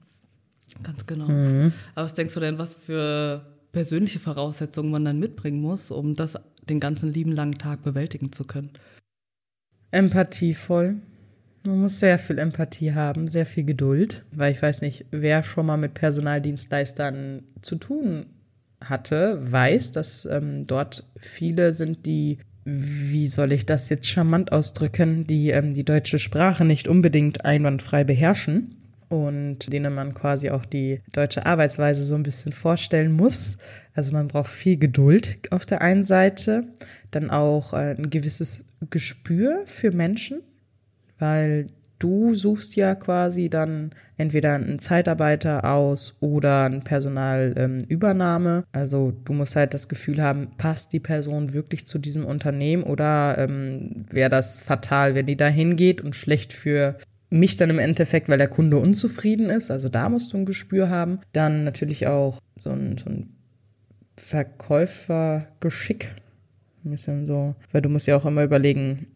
Ganz 0.83 1.05
genau. 1.05 1.27
Mhm. 1.27 1.73
Aber 1.95 2.05
was 2.05 2.13
denkst 2.13 2.33
du 2.33 2.39
denn, 2.39 2.57
was 2.57 2.75
für 2.75 3.45
persönliche 3.71 4.19
Voraussetzungen 4.19 4.91
man 4.91 5.05
dann 5.05 5.19
mitbringen 5.19 5.61
muss, 5.61 5.91
um 5.91 6.15
das 6.15 6.37
den 6.69 6.79
ganzen 6.79 7.11
lieben 7.11 7.31
langen 7.31 7.55
Tag 7.55 7.83
bewältigen 7.83 8.31
zu 8.31 8.43
können? 8.43 8.71
Empathievoll. 9.91 10.97
Man 11.63 11.81
muss 11.81 11.99
sehr 11.99 12.17
viel 12.17 12.39
Empathie 12.39 12.93
haben, 12.93 13.27
sehr 13.27 13.45
viel 13.45 13.63
Geduld, 13.63 14.25
weil 14.31 14.51
ich 14.51 14.61
weiß 14.61 14.81
nicht, 14.81 15.05
wer 15.11 15.43
schon 15.43 15.65
mal 15.65 15.77
mit 15.77 15.93
Personaldienstleistern 15.93 17.43
zu 17.61 17.75
tun 17.75 18.25
hatte, 18.83 19.39
weiß, 19.41 19.91
dass 19.91 20.25
ähm, 20.25 20.65
dort 20.65 21.03
viele 21.19 21.73
sind, 21.73 22.05
die, 22.05 22.39
wie 22.65 23.27
soll 23.27 23.51
ich 23.51 23.65
das 23.65 23.89
jetzt 23.89 24.07
charmant 24.07 24.51
ausdrücken, 24.51 25.27
die 25.27 25.49
ähm, 25.49 25.73
die 25.73 25.85
deutsche 25.85 26.19
Sprache 26.19 26.65
nicht 26.65 26.87
unbedingt 26.87 27.45
einwandfrei 27.45 28.03
beherrschen 28.03 28.77
und 29.11 29.71
denen 29.71 29.93
man 29.93 30.13
quasi 30.13 30.51
auch 30.51 30.65
die 30.65 31.01
deutsche 31.11 31.45
Arbeitsweise 31.45 32.03
so 32.05 32.15
ein 32.15 32.23
bisschen 32.23 32.53
vorstellen 32.53 33.11
muss. 33.11 33.57
Also 33.93 34.13
man 34.13 34.29
braucht 34.29 34.49
viel 34.49 34.77
Geduld 34.77 35.51
auf 35.51 35.65
der 35.65 35.81
einen 35.81 36.05
Seite, 36.05 36.63
dann 37.11 37.29
auch 37.29 37.73
äh, 37.73 37.95
ein 37.97 38.09
gewisses 38.09 38.65
Gespür 38.89 39.63
für 39.65 39.91
Menschen, 39.91 40.41
weil 41.19 41.67
du 42.01 42.33
suchst 42.33 42.75
ja 42.75 42.95
quasi 42.95 43.49
dann 43.49 43.91
entweder 44.17 44.55
einen 44.55 44.79
Zeitarbeiter 44.79 45.71
aus 45.71 46.15
oder 46.19 46.65
eine 46.65 46.81
Personalübernahme. 46.81 48.57
Ähm, 48.57 48.63
also 48.71 49.13
du 49.23 49.33
musst 49.33 49.55
halt 49.55 49.73
das 49.73 49.87
Gefühl 49.87 50.21
haben, 50.21 50.49
passt 50.57 50.93
die 50.93 50.99
Person 50.99 51.53
wirklich 51.53 51.85
zu 51.85 51.99
diesem 51.99 52.25
Unternehmen 52.25 52.83
oder 52.83 53.37
ähm, 53.37 54.05
wäre 54.09 54.29
das 54.29 54.61
fatal, 54.61 55.13
wenn 55.15 55.27
die 55.27 55.37
da 55.37 55.47
hingeht 55.47 56.01
und 56.01 56.15
schlecht 56.15 56.53
für 56.53 56.97
mich 57.29 57.55
dann 57.55 57.69
im 57.69 57.79
Endeffekt, 57.79 58.27
weil 58.29 58.39
der 58.39 58.49
Kunde 58.49 58.77
unzufrieden 58.77 59.49
ist. 59.49 59.71
Also 59.71 59.87
da 59.87 60.09
musst 60.09 60.33
du 60.33 60.37
ein 60.37 60.45
Gespür 60.45 60.89
haben. 60.89 61.19
Dann 61.31 61.63
natürlich 61.63 62.07
auch 62.07 62.39
so 62.59 62.71
ein, 62.71 62.97
so 62.97 63.09
ein 63.09 63.29
Verkäufergeschick. 64.17 66.15
Ein 66.83 66.91
bisschen 66.91 67.27
so, 67.27 67.55
weil 67.71 67.81
du 67.83 67.89
musst 67.89 68.07
ja 68.07 68.17
auch 68.17 68.25
immer 68.25 68.43
überlegen, 68.43 69.07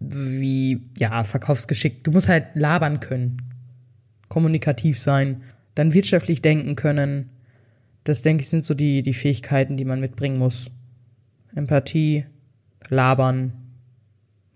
wie, 0.00 0.82
ja, 0.98 1.24
Verkaufsgeschick. 1.24 2.04
Du 2.04 2.10
musst 2.10 2.28
halt 2.28 2.54
labern 2.54 3.00
können, 3.00 3.42
kommunikativ 4.28 4.98
sein, 4.98 5.42
dann 5.74 5.94
wirtschaftlich 5.94 6.42
denken 6.42 6.76
können. 6.76 7.30
Das, 8.04 8.22
denke 8.22 8.42
ich, 8.42 8.48
sind 8.48 8.64
so 8.64 8.74
die, 8.74 9.02
die 9.02 9.14
Fähigkeiten, 9.14 9.76
die 9.76 9.84
man 9.84 10.00
mitbringen 10.00 10.38
muss. 10.38 10.70
Empathie, 11.54 12.26
labern, 12.88 13.52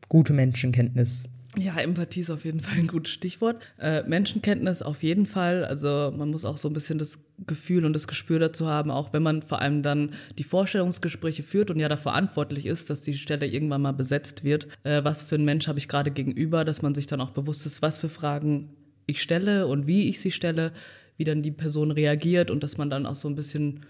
gute 0.08 0.32
Menschenkenntnis. 0.32 1.30
Ja, 1.58 1.80
Empathie 1.80 2.20
ist 2.20 2.30
auf 2.30 2.44
jeden 2.44 2.60
Fall 2.60 2.78
ein 2.78 2.86
gutes 2.86 3.12
Stichwort. 3.12 3.60
Äh, 3.78 4.04
Menschenkenntnis 4.04 4.82
auf 4.82 5.02
jeden 5.02 5.26
Fall. 5.26 5.64
Also 5.64 6.12
man 6.16 6.30
muss 6.30 6.44
auch 6.44 6.58
so 6.58 6.68
ein 6.68 6.74
bisschen 6.74 6.98
das 6.98 7.18
Gefühl 7.46 7.84
und 7.84 7.94
das 7.94 8.06
Gespür 8.06 8.38
dazu 8.38 8.66
haben, 8.66 8.90
auch 8.90 9.12
wenn 9.12 9.22
man 9.22 9.42
vor 9.42 9.60
allem 9.60 9.82
dann 9.82 10.10
die 10.38 10.44
Vorstellungsgespräche 10.44 11.42
führt 11.42 11.70
und 11.70 11.80
ja 11.80 11.88
dafür 11.88 12.10
verantwortlich 12.10 12.66
ist, 12.66 12.90
dass 12.90 13.02
die 13.02 13.14
Stelle 13.14 13.46
irgendwann 13.46 13.82
mal 13.82 13.92
besetzt 13.92 14.42
wird. 14.42 14.66
Äh, 14.82 15.04
was 15.04 15.22
für 15.22 15.36
ein 15.36 15.44
Mensch 15.44 15.68
habe 15.68 15.78
ich 15.78 15.86
gerade 15.86 16.10
gegenüber, 16.10 16.64
dass 16.64 16.82
man 16.82 16.94
sich 16.94 17.06
dann 17.06 17.20
auch 17.20 17.30
bewusst 17.30 17.64
ist, 17.66 17.82
was 17.82 17.98
für 17.98 18.08
Fragen 18.08 18.70
ich 19.06 19.22
stelle 19.22 19.66
und 19.66 19.86
wie 19.86 20.08
ich 20.08 20.20
sie 20.20 20.30
stelle, 20.30 20.72
wie 21.16 21.24
dann 21.24 21.42
die 21.42 21.52
Person 21.52 21.90
reagiert 21.90 22.50
und 22.50 22.62
dass 22.64 22.78
man 22.78 22.90
dann 22.90 23.06
auch 23.06 23.14
so 23.14 23.28
ein 23.28 23.36
bisschen 23.36 23.80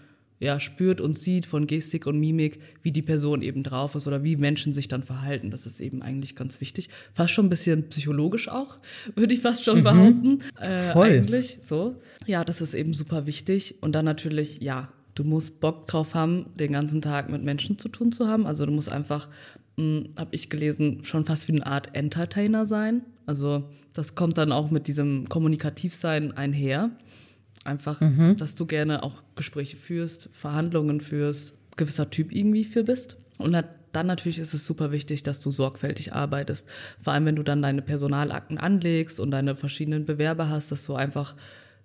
ja, 0.41 0.59
spürt 0.59 0.99
und 0.99 1.15
sieht 1.15 1.45
von 1.45 1.67
Gestik 1.67 2.07
und 2.07 2.19
Mimik, 2.19 2.59
wie 2.81 2.91
die 2.91 3.03
Person 3.03 3.43
eben 3.43 3.61
drauf 3.61 3.93
ist 3.93 4.07
oder 4.07 4.23
wie 4.23 4.35
Menschen 4.35 4.73
sich 4.73 4.87
dann 4.87 5.03
verhalten. 5.03 5.51
Das 5.51 5.67
ist 5.67 5.79
eben 5.79 6.01
eigentlich 6.01 6.35
ganz 6.35 6.59
wichtig. 6.59 6.89
Fast 7.13 7.31
schon 7.31 7.45
ein 7.45 7.49
bisschen 7.49 7.87
psychologisch 7.89 8.49
auch, 8.49 8.79
würde 9.15 9.35
ich 9.35 9.41
fast 9.41 9.63
schon 9.63 9.79
mhm. 9.79 9.83
behaupten. 9.83 10.39
Äh, 10.59 10.79
Voll. 10.91 11.09
Eigentlich 11.09 11.59
so. 11.61 12.01
Ja, 12.25 12.43
das 12.43 12.59
ist 12.59 12.73
eben 12.73 12.93
super 12.93 13.27
wichtig. 13.27 13.75
Und 13.81 13.93
dann 13.93 14.03
natürlich, 14.03 14.59
ja, 14.61 14.91
du 15.13 15.23
musst 15.23 15.59
Bock 15.59 15.87
drauf 15.87 16.15
haben, 16.15 16.47
den 16.55 16.71
ganzen 16.71 17.01
Tag 17.01 17.29
mit 17.29 17.43
Menschen 17.43 17.77
zu 17.77 17.87
tun 17.87 18.11
zu 18.11 18.27
haben. 18.27 18.47
Also 18.47 18.65
du 18.65 18.71
musst 18.71 18.91
einfach, 18.91 19.29
hm, 19.77 20.09
habe 20.17 20.33
ich 20.33 20.49
gelesen, 20.49 21.03
schon 21.03 21.23
fast 21.23 21.47
wie 21.47 21.53
eine 21.53 21.67
Art 21.67 21.93
Entertainer 21.93 22.65
sein. 22.65 23.03
Also 23.27 23.69
das 23.93 24.15
kommt 24.15 24.39
dann 24.39 24.51
auch 24.51 24.71
mit 24.71 24.87
diesem 24.87 25.29
Kommunikativsein 25.29 26.31
einher. 26.31 26.89
Einfach, 27.63 28.01
mhm. 28.01 28.35
dass 28.37 28.55
du 28.55 28.65
gerne 28.65 29.03
auch 29.03 29.21
Gespräche 29.35 29.77
führst, 29.77 30.29
Verhandlungen 30.31 30.99
führst, 30.99 31.53
gewisser 31.77 32.09
Typ 32.09 32.31
irgendwie 32.31 32.63
für 32.63 32.83
bist. 32.83 33.17
Und 33.37 33.55
dann 33.91 34.07
natürlich 34.07 34.39
ist 34.39 34.53
es 34.53 34.65
super 34.65 34.91
wichtig, 34.91 35.23
dass 35.23 35.39
du 35.39 35.51
sorgfältig 35.51 36.13
arbeitest. 36.13 36.67
Vor 37.01 37.13
allem, 37.13 37.25
wenn 37.25 37.35
du 37.35 37.43
dann 37.43 37.61
deine 37.61 37.81
Personalakten 37.81 38.57
anlegst 38.57 39.19
und 39.19 39.31
deine 39.31 39.55
verschiedenen 39.55 40.05
Bewerber 40.05 40.49
hast, 40.49 40.71
dass 40.71 40.85
du 40.85 40.95
einfach 40.95 41.35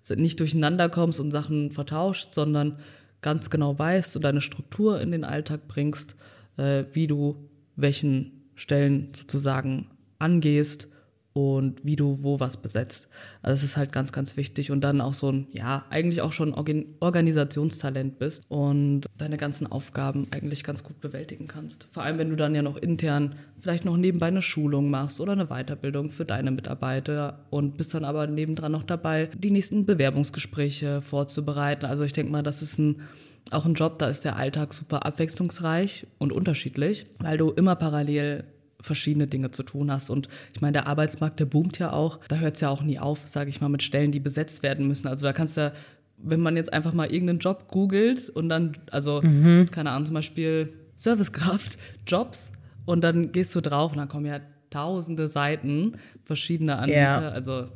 nicht 0.09 0.39
durcheinander 0.39 0.89
kommst 0.89 1.19
und 1.19 1.31
Sachen 1.31 1.71
vertauscht, 1.71 2.31
sondern 2.31 2.79
ganz 3.21 3.49
genau 3.49 3.77
weißt 3.77 4.15
und 4.15 4.21
deine 4.23 4.41
Struktur 4.41 5.01
in 5.01 5.11
den 5.11 5.23
Alltag 5.23 5.67
bringst, 5.67 6.15
äh, 6.57 6.85
wie 6.93 7.07
du 7.07 7.49
welchen 7.75 8.49
Stellen 8.55 9.09
sozusagen 9.13 9.87
angehst 10.17 10.87
und 11.37 11.85
wie 11.85 11.95
du 11.95 12.23
wo 12.23 12.39
was 12.39 12.57
besetzt. 12.57 13.09
Also 13.43 13.53
das 13.53 13.63
ist 13.63 13.77
halt 13.77 13.91
ganz, 13.91 14.11
ganz 14.11 14.37
wichtig 14.37 14.71
und 14.71 14.81
dann 14.81 15.01
auch 15.01 15.13
so 15.13 15.31
ein, 15.31 15.47
ja, 15.51 15.85
eigentlich 15.91 16.21
auch 16.21 16.31
schon 16.31 16.51
Organisationstalent 16.53 18.17
bist 18.17 18.43
und 18.49 19.05
deine 19.19 19.37
ganzen 19.37 19.71
Aufgaben 19.71 20.25
eigentlich 20.31 20.63
ganz 20.63 20.83
gut 20.83 20.99
bewältigen 20.99 21.47
kannst. 21.47 21.87
Vor 21.91 22.01
allem, 22.01 22.17
wenn 22.17 22.31
du 22.31 22.35
dann 22.35 22.55
ja 22.55 22.63
noch 22.63 22.77
intern 22.77 23.35
vielleicht 23.59 23.85
noch 23.85 23.97
nebenbei 23.97 24.27
eine 24.27 24.41
Schulung 24.41 24.89
machst 24.89 25.21
oder 25.21 25.33
eine 25.33 25.45
Weiterbildung 25.47 26.09
für 26.09 26.25
deine 26.25 26.49
Mitarbeiter 26.49 27.45
und 27.51 27.77
bist 27.77 27.93
dann 27.93 28.03
aber 28.03 28.25
nebendran 28.25 28.71
noch 28.71 28.83
dabei, 28.83 29.29
die 29.37 29.51
nächsten 29.51 29.85
Bewerbungsgespräche 29.85 31.01
vorzubereiten. 31.01 31.85
Also 31.85 32.03
ich 32.03 32.13
denke 32.13 32.31
mal, 32.31 32.43
das 32.43 32.63
ist 32.63 32.79
ein 32.79 33.01
auch 33.49 33.65
ein 33.65 33.75
Job, 33.75 33.97
da 33.99 34.09
ist 34.09 34.25
der 34.25 34.35
Alltag 34.35 34.73
super 34.73 35.05
abwechslungsreich 35.05 36.05
und 36.17 36.33
unterschiedlich, 36.33 37.05
weil 37.19 37.37
du 37.37 37.51
immer 37.51 37.77
parallel 37.77 38.43
verschiedene 38.81 39.27
Dinge 39.27 39.51
zu 39.51 39.63
tun 39.63 39.91
hast. 39.91 40.09
Und 40.09 40.27
ich 40.53 40.61
meine, 40.61 40.73
der 40.73 40.87
Arbeitsmarkt, 40.87 41.39
der 41.39 41.45
boomt 41.45 41.79
ja 41.79 41.93
auch. 41.93 42.19
Da 42.27 42.37
hört 42.37 42.55
es 42.55 42.61
ja 42.61 42.69
auch 42.69 42.83
nie 42.83 42.99
auf, 42.99 43.21
sage 43.25 43.49
ich 43.49 43.61
mal, 43.61 43.69
mit 43.69 43.83
Stellen, 43.83 44.11
die 44.11 44.19
besetzt 44.19 44.63
werden 44.63 44.87
müssen. 44.87 45.07
Also 45.07 45.25
da 45.25 45.33
kannst 45.33 45.57
du 45.57 45.61
ja, 45.61 45.71
wenn 46.17 46.39
man 46.39 46.55
jetzt 46.55 46.73
einfach 46.73 46.93
mal 46.93 47.11
irgendeinen 47.11 47.39
Job 47.39 47.67
googelt 47.69 48.29
und 48.29 48.49
dann, 48.49 48.73
also, 48.91 49.21
mhm. 49.21 49.67
keine 49.71 49.91
Ahnung, 49.91 50.05
zum 50.05 50.15
Beispiel 50.15 50.73
Servicekraft, 50.95 51.77
Jobs, 52.07 52.51
und 52.85 53.01
dann 53.01 53.31
gehst 53.33 53.53
du 53.53 53.61
drauf 53.61 53.91
und 53.91 53.97
dann 53.97 54.07
kommen 54.07 54.25
ja 54.25 54.39
tausende 54.69 55.27
Seiten 55.27 55.97
verschiedener 56.23 56.79
Anbieter. 56.79 57.21
Ja. 57.21 57.29
Also 57.29 57.67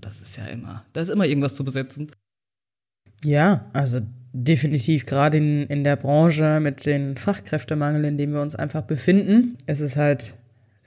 das 0.00 0.20
ist 0.20 0.36
ja 0.36 0.44
immer, 0.46 0.84
da 0.92 1.00
ist 1.00 1.08
immer 1.08 1.26
irgendwas 1.26 1.54
zu 1.54 1.64
besetzen. 1.64 2.10
Ja, 3.24 3.70
also 3.72 4.00
definitiv 4.32 5.06
gerade 5.06 5.36
in, 5.36 5.66
in 5.66 5.84
der 5.84 5.96
Branche 5.96 6.60
mit 6.60 6.86
dem 6.86 7.16
Fachkräftemangel, 7.16 8.04
in 8.04 8.18
dem 8.18 8.32
wir 8.32 8.40
uns 8.40 8.54
einfach 8.54 8.82
befinden, 8.82 9.56
ist 9.66 9.80
es 9.80 9.96
halt 9.96 10.34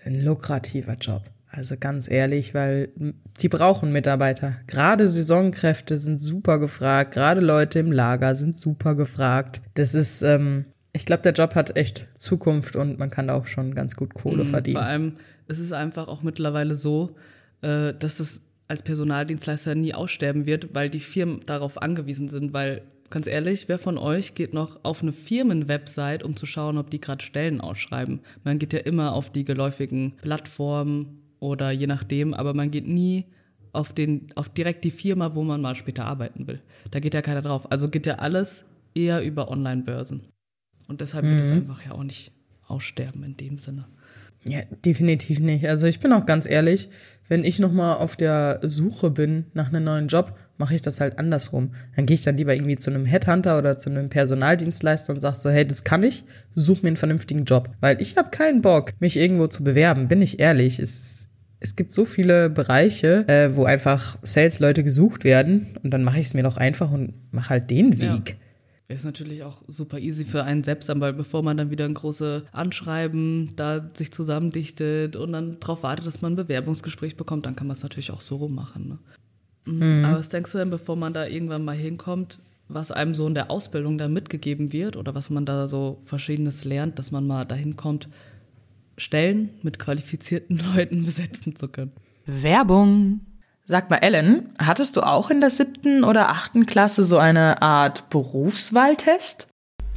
ein 0.04 0.22
lukrativer 0.22 0.96
Job. 0.96 1.24
Also 1.50 1.76
ganz 1.80 2.10
ehrlich, 2.10 2.54
weil 2.54 2.90
sie 3.38 3.48
brauchen 3.48 3.92
Mitarbeiter. 3.92 4.58
Gerade 4.68 5.08
Saisonkräfte 5.08 5.98
sind 5.98 6.20
super 6.20 6.60
gefragt, 6.60 7.14
gerade 7.14 7.40
Leute 7.40 7.80
im 7.80 7.92
Lager 7.92 8.36
sind 8.36 8.56
super 8.56 8.94
gefragt. 8.94 9.62
Das 9.76 9.94
ist, 9.94 10.22
ähm, 10.22 10.66
ich 10.92 11.06
glaube, 11.06 11.24
der 11.24 11.32
Job 11.32 11.56
hat 11.56 11.78
echt 11.78 12.08
Zukunft 12.18 12.76
und 12.76 13.00
man 13.00 13.10
kann 13.10 13.28
da 13.28 13.36
auch 13.36 13.48
schon 13.48 13.74
ganz 13.74 13.96
gut 13.96 14.14
Kohle 14.14 14.44
mhm, 14.44 14.50
verdienen. 14.50 14.78
Vor 14.78 14.86
allem 14.86 15.14
ist 15.48 15.60
es 15.60 15.72
einfach 15.72 16.10
auch 16.10 16.24
mittlerweile 16.24 16.76
so, 16.76 17.16
äh, 17.62 17.94
dass 17.94 18.20
es 18.20 18.42
als 18.68 18.82
Personaldienstleister 18.82 19.76
nie 19.76 19.94
aussterben 19.94 20.46
wird, 20.46 20.74
weil 20.74 20.90
die 20.90 21.00
Firmen 21.00 21.40
darauf 21.46 21.82
angewiesen 21.82 22.28
sind, 22.28 22.52
weil 22.52 22.82
ganz 23.10 23.28
ehrlich, 23.28 23.68
wer 23.68 23.80
von 23.80 23.98
euch 23.98 24.36
geht 24.36 24.54
noch 24.54 24.80
auf 24.84 25.02
eine 25.02 25.14
Firmenwebsite, 25.14 26.26
um 26.26 26.36
zu 26.36 26.46
schauen, 26.46 26.78
ob 26.78 26.90
die 26.90 27.00
gerade 27.00 27.24
Stellen 27.24 27.62
ausschreiben? 27.62 28.22
Man 28.44 28.60
geht 28.60 28.74
ja 28.74 28.80
immer 28.80 29.14
auf 29.14 29.32
die 29.32 29.46
geläufigen 29.46 30.14
Plattformen 30.22 31.22
oder 31.40 31.72
je 31.72 31.88
nachdem, 31.88 32.34
aber 32.34 32.54
man 32.54 32.72
geht 32.72 32.88
nie 32.88 33.26
auf, 33.74 33.94
den, 33.94 34.28
auf 34.36 34.50
direkt 34.50 34.84
die 34.84 34.92
Firma, 34.92 35.36
wo 35.36 35.44
man 35.44 35.62
mal 35.62 35.76
später 35.76 36.06
arbeiten 36.06 36.48
will. 36.48 36.62
Da 36.92 37.00
geht 37.00 37.14
ja 37.14 37.22
keiner 37.22 37.42
drauf. 37.42 37.72
Also 37.72 37.90
geht 37.90 38.06
ja 38.06 38.16
alles 38.16 38.66
eher 38.94 39.24
über 39.24 39.50
Online-Börsen. 39.50 40.22
Und 40.88 41.02
deshalb 41.02 41.26
mhm. 41.26 41.32
wird 41.32 41.42
es 41.42 41.52
einfach 41.52 41.86
ja 41.86 41.92
auch 41.92 42.04
nicht 42.04 42.32
aussterben 42.68 43.24
in 43.24 43.38
dem 43.38 43.58
Sinne. 43.58 43.86
Ja, 44.48 44.62
definitiv 44.86 45.40
nicht. 45.40 45.68
Also 45.68 45.88
ich 45.88 46.00
bin 46.00 46.14
auch 46.14 46.26
ganz 46.26 46.48
ehrlich, 46.48 46.90
wenn 47.28 47.44
ich 47.44 47.60
nochmal 47.60 47.98
auf 47.98 48.16
der 48.16 48.60
Suche 48.64 49.10
bin 49.10 49.46
nach 49.54 49.70
einem 49.70 49.84
neuen 49.84 50.08
Job, 50.08 50.38
mache 50.58 50.76
ich 50.76 50.82
das 50.82 51.02
halt 51.02 51.20
andersrum. 51.20 51.72
Dann 51.96 52.06
gehe 52.06 52.16
ich 52.16 52.22
dann 52.22 52.38
lieber 52.38 52.54
irgendwie 52.54 52.78
zu 52.78 52.90
einem 52.90 53.06
Headhunter 53.06 53.58
oder 53.58 53.78
zu 53.78 53.90
einem 53.90 54.10
Personaldienstleister 54.10 55.14
und 55.14 55.20
sage 55.20 55.38
so, 55.38 55.50
hey, 55.50 55.66
das 55.66 55.84
kann 55.84 56.04
ich, 56.04 56.24
such 56.54 56.82
mir 56.82 56.90
einen 56.90 56.98
vernünftigen 56.98 57.46
Job. 57.46 57.70
Weil 57.82 58.02
ich 58.02 58.18
habe 58.18 58.30
keinen 58.30 58.62
Bock, 58.62 58.94
mich 59.00 59.18
irgendwo 59.18 59.48
zu 59.48 59.64
bewerben, 59.64 60.08
bin 60.08 60.22
ich 60.22 60.40
ehrlich. 60.40 60.80
Es, 60.80 61.30
es 61.60 61.76
gibt 61.76 61.94
so 61.94 62.06
viele 62.06 62.50
Bereiche, 62.50 63.28
äh, 63.28 63.56
wo 63.56 63.66
einfach 63.66 64.18
Sales-Leute 64.22 64.84
gesucht 64.84 65.24
werden 65.24 65.78
und 65.84 65.92
dann 65.92 66.04
mache 66.04 66.20
ich 66.20 66.28
es 66.28 66.34
mir 66.34 66.44
doch 66.44 66.58
einfach 66.58 66.92
und 66.92 67.14
mache 67.32 67.50
halt 67.50 67.70
den 67.70 68.00
Weg. 68.00 68.30
Ja. 68.30 68.36
Ist 68.88 69.04
natürlich 69.04 69.42
auch 69.42 69.64
super 69.68 69.98
easy 69.98 70.26
für 70.26 70.44
einen 70.44 70.64
selbst, 70.64 70.92
weil 71.00 71.14
bevor 71.14 71.42
man 71.42 71.58
dann 71.58 71.72
wieder 71.72 71.86
ein 71.86 71.96
großes 71.96 72.44
Anschreiben 72.52 73.54
da 73.56 73.90
sich 73.96 74.12
zusammendichtet 74.12 75.16
und 75.16 75.32
dann 75.32 75.60
darauf 75.60 75.82
wartet, 75.82 76.06
dass 76.06 76.22
man 76.22 76.34
ein 76.34 76.36
Bewerbungsgespräch 76.36 77.18
bekommt, 77.18 77.48
dann 77.48 77.56
kann 77.56 77.66
man 77.66 77.76
es 77.76 77.82
natürlich 77.82 78.12
auch 78.12 78.22
so 78.22 78.36
rummachen. 78.36 78.88
Ne? 78.90 79.00
Mhm. 79.66 80.06
Aber 80.06 80.20
was 80.20 80.30
denkst 80.30 80.52
du 80.52 80.58
denn, 80.60 80.70
bevor 80.70 80.96
man 80.96 81.14
da 81.14 81.26
irgendwann 81.26 81.66
mal 81.66 81.76
hinkommt, 81.76 82.40
was 82.68 82.92
einem 82.92 83.14
so 83.14 83.28
in 83.28 83.36
der 83.36 83.52
Ausbildung 83.52 83.98
da 83.98 84.08
mitgegeben 84.08 84.74
wird 84.74 84.98
oder 84.98 85.14
was 85.14 85.30
man 85.30 85.46
da 85.46 85.68
so 85.68 86.00
Verschiedenes 86.06 86.64
lernt, 86.66 86.98
dass 86.98 87.12
man 87.12 87.28
mal 87.28 87.46
dahin 87.46 87.76
kommt, 87.76 88.10
Stellen 88.98 89.50
mit 89.62 89.78
qualifizierten 89.80 90.62
Leuten 90.76 91.06
besetzen 91.06 91.56
zu 91.56 91.68
können? 91.68 91.92
Werbung. 92.26 93.22
Sag 93.68 93.90
mal, 93.90 93.98
Ellen, 93.98 94.54
hattest 94.60 94.96
du 94.96 95.02
auch 95.02 95.32
in 95.32 95.42
der 95.42 95.50
siebten 95.50 96.04
oder 96.04 96.30
achten 96.30 96.68
Klasse 96.68 97.04
so 97.04 97.18
eine 97.18 97.64
Art 97.64 98.10
Berufswahltest? 98.12 99.48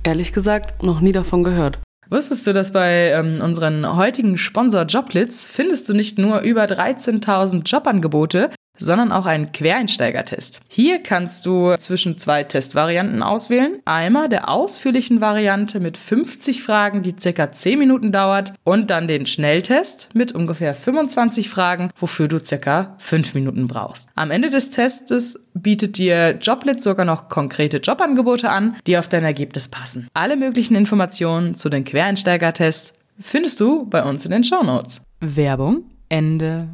Ehrlich 0.04 0.32
gesagt, 0.32 0.82
noch 0.82 1.00
nie 1.00 1.12
davon 1.12 1.44
gehört. 1.44 1.78
Wusstest 2.08 2.46
du, 2.46 2.54
dass 2.54 2.72
bei 2.72 3.10
ähm, 3.10 3.42
unseren 3.42 3.96
heutigen 3.96 4.38
Sponsor 4.38 4.84
Joblitz 4.84 5.44
findest 5.44 5.88
du 5.88 5.92
nicht 5.92 6.18
nur 6.18 6.40
über 6.40 6.64
13.000 6.64 7.70
Jobangebote, 7.70 8.50
sondern 8.78 9.12
auch 9.12 9.26
einen 9.26 9.52
Quereinsteigertest. 9.52 10.60
Hier 10.68 11.02
kannst 11.02 11.46
du 11.46 11.74
zwischen 11.76 12.16
zwei 12.18 12.44
Testvarianten 12.44 13.22
auswählen. 13.22 13.80
Einmal 13.84 14.28
der 14.28 14.48
ausführlichen 14.48 15.20
Variante 15.20 15.80
mit 15.80 15.96
50 15.96 16.62
Fragen, 16.62 17.02
die 17.02 17.14
circa 17.18 17.52
10 17.52 17.78
Minuten 17.78 18.12
dauert 18.12 18.54
und 18.64 18.90
dann 18.90 19.08
den 19.08 19.26
Schnelltest 19.26 20.10
mit 20.14 20.32
ungefähr 20.32 20.74
25 20.74 21.48
Fragen, 21.48 21.90
wofür 21.96 22.28
du 22.28 22.38
circa 22.38 22.96
5 22.98 23.34
Minuten 23.34 23.68
brauchst. 23.68 24.08
Am 24.14 24.30
Ende 24.30 24.50
des 24.50 24.70
Testes 24.70 25.48
bietet 25.54 25.98
dir 25.98 26.38
Joblit 26.40 26.82
sogar 26.82 27.04
noch 27.04 27.28
konkrete 27.28 27.78
Jobangebote 27.78 28.50
an, 28.50 28.76
die 28.86 28.96
auf 28.96 29.08
dein 29.08 29.24
Ergebnis 29.24 29.68
passen. 29.68 30.08
Alle 30.14 30.36
möglichen 30.36 30.74
Informationen 30.74 31.54
zu 31.54 31.68
den 31.68 31.84
Quereinsteigertests 31.84 32.94
findest 33.18 33.60
du 33.60 33.86
bei 33.86 34.02
uns 34.02 34.24
in 34.24 34.30
den 34.30 34.44
Show 34.44 34.62
Notes. 34.62 35.02
Werbung 35.20 35.84
Ende. 36.08 36.68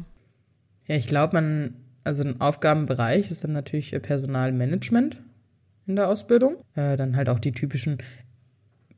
Ja, 0.87 0.95
ich 0.95 1.07
glaube, 1.07 1.35
man 1.35 1.73
also 2.05 2.23
ein 2.23 2.39
Aufgabenbereich 2.39 3.31
ist 3.31 3.43
dann 3.43 3.51
natürlich 3.51 3.91
Personalmanagement 4.01 5.21
in 5.87 5.95
der 5.95 6.07
Ausbildung. 6.07 6.57
Äh, 6.75 6.95
dann 6.97 7.15
halt 7.15 7.29
auch 7.29 7.39
die 7.39 7.51
typischen, 7.51 7.97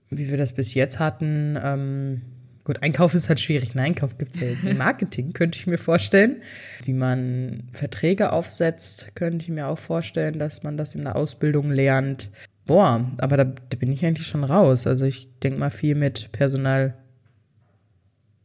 wie 0.10 0.30
wir 0.30 0.38
das 0.38 0.54
bis 0.54 0.74
jetzt 0.74 1.00
hatten. 1.00 1.58
Ähm, 1.64 2.22
gut, 2.64 2.84
Einkauf 2.84 3.14
ist 3.14 3.30
halt 3.30 3.40
schwierig. 3.40 3.76
Ein 3.76 3.80
Einkauf 3.80 4.18
gibt 4.18 4.36
es 4.36 4.42
ja 4.42 4.48
jetzt 4.48 4.64
Marketing, 4.78 5.34
könnte 5.34 5.58
ich 5.58 5.68
mir 5.68 5.78
vorstellen. 5.78 6.42
Wie 6.84 6.94
man 6.94 7.70
Verträge 7.72 8.34
aufsetzt, 8.34 9.12
könnte 9.16 9.44
ich 9.44 9.50
mir 9.50 9.68
auch 9.68 9.80
vorstellen, 9.80 10.38
dass 10.38 10.64
man 10.64 10.78
das 10.78 10.94
in 10.94 11.06
der 11.06 11.16
Ausbildung 11.16 11.72
lernt. 11.72 12.30
Boah, 12.66 13.10
aber 13.20 13.38
da, 13.38 13.46
da 13.46 13.78
bin 13.78 13.92
ich 13.92 14.06
eigentlich 14.06 14.28
schon 14.28 14.44
raus. 14.44 14.86
Also 14.86 15.06
ich 15.06 15.30
denke 15.42 15.60
mal 15.60 15.72
viel 15.72 15.96
mit 15.96 16.34
Personal, 16.34 16.94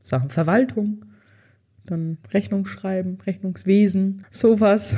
Sachen 0.04 0.30
Verwaltung 0.30 1.04
Dann 1.86 2.18
Rechnung 2.32 2.66
schreiben, 2.66 3.18
Rechnungswesen, 3.26 4.24
sowas. 4.30 4.96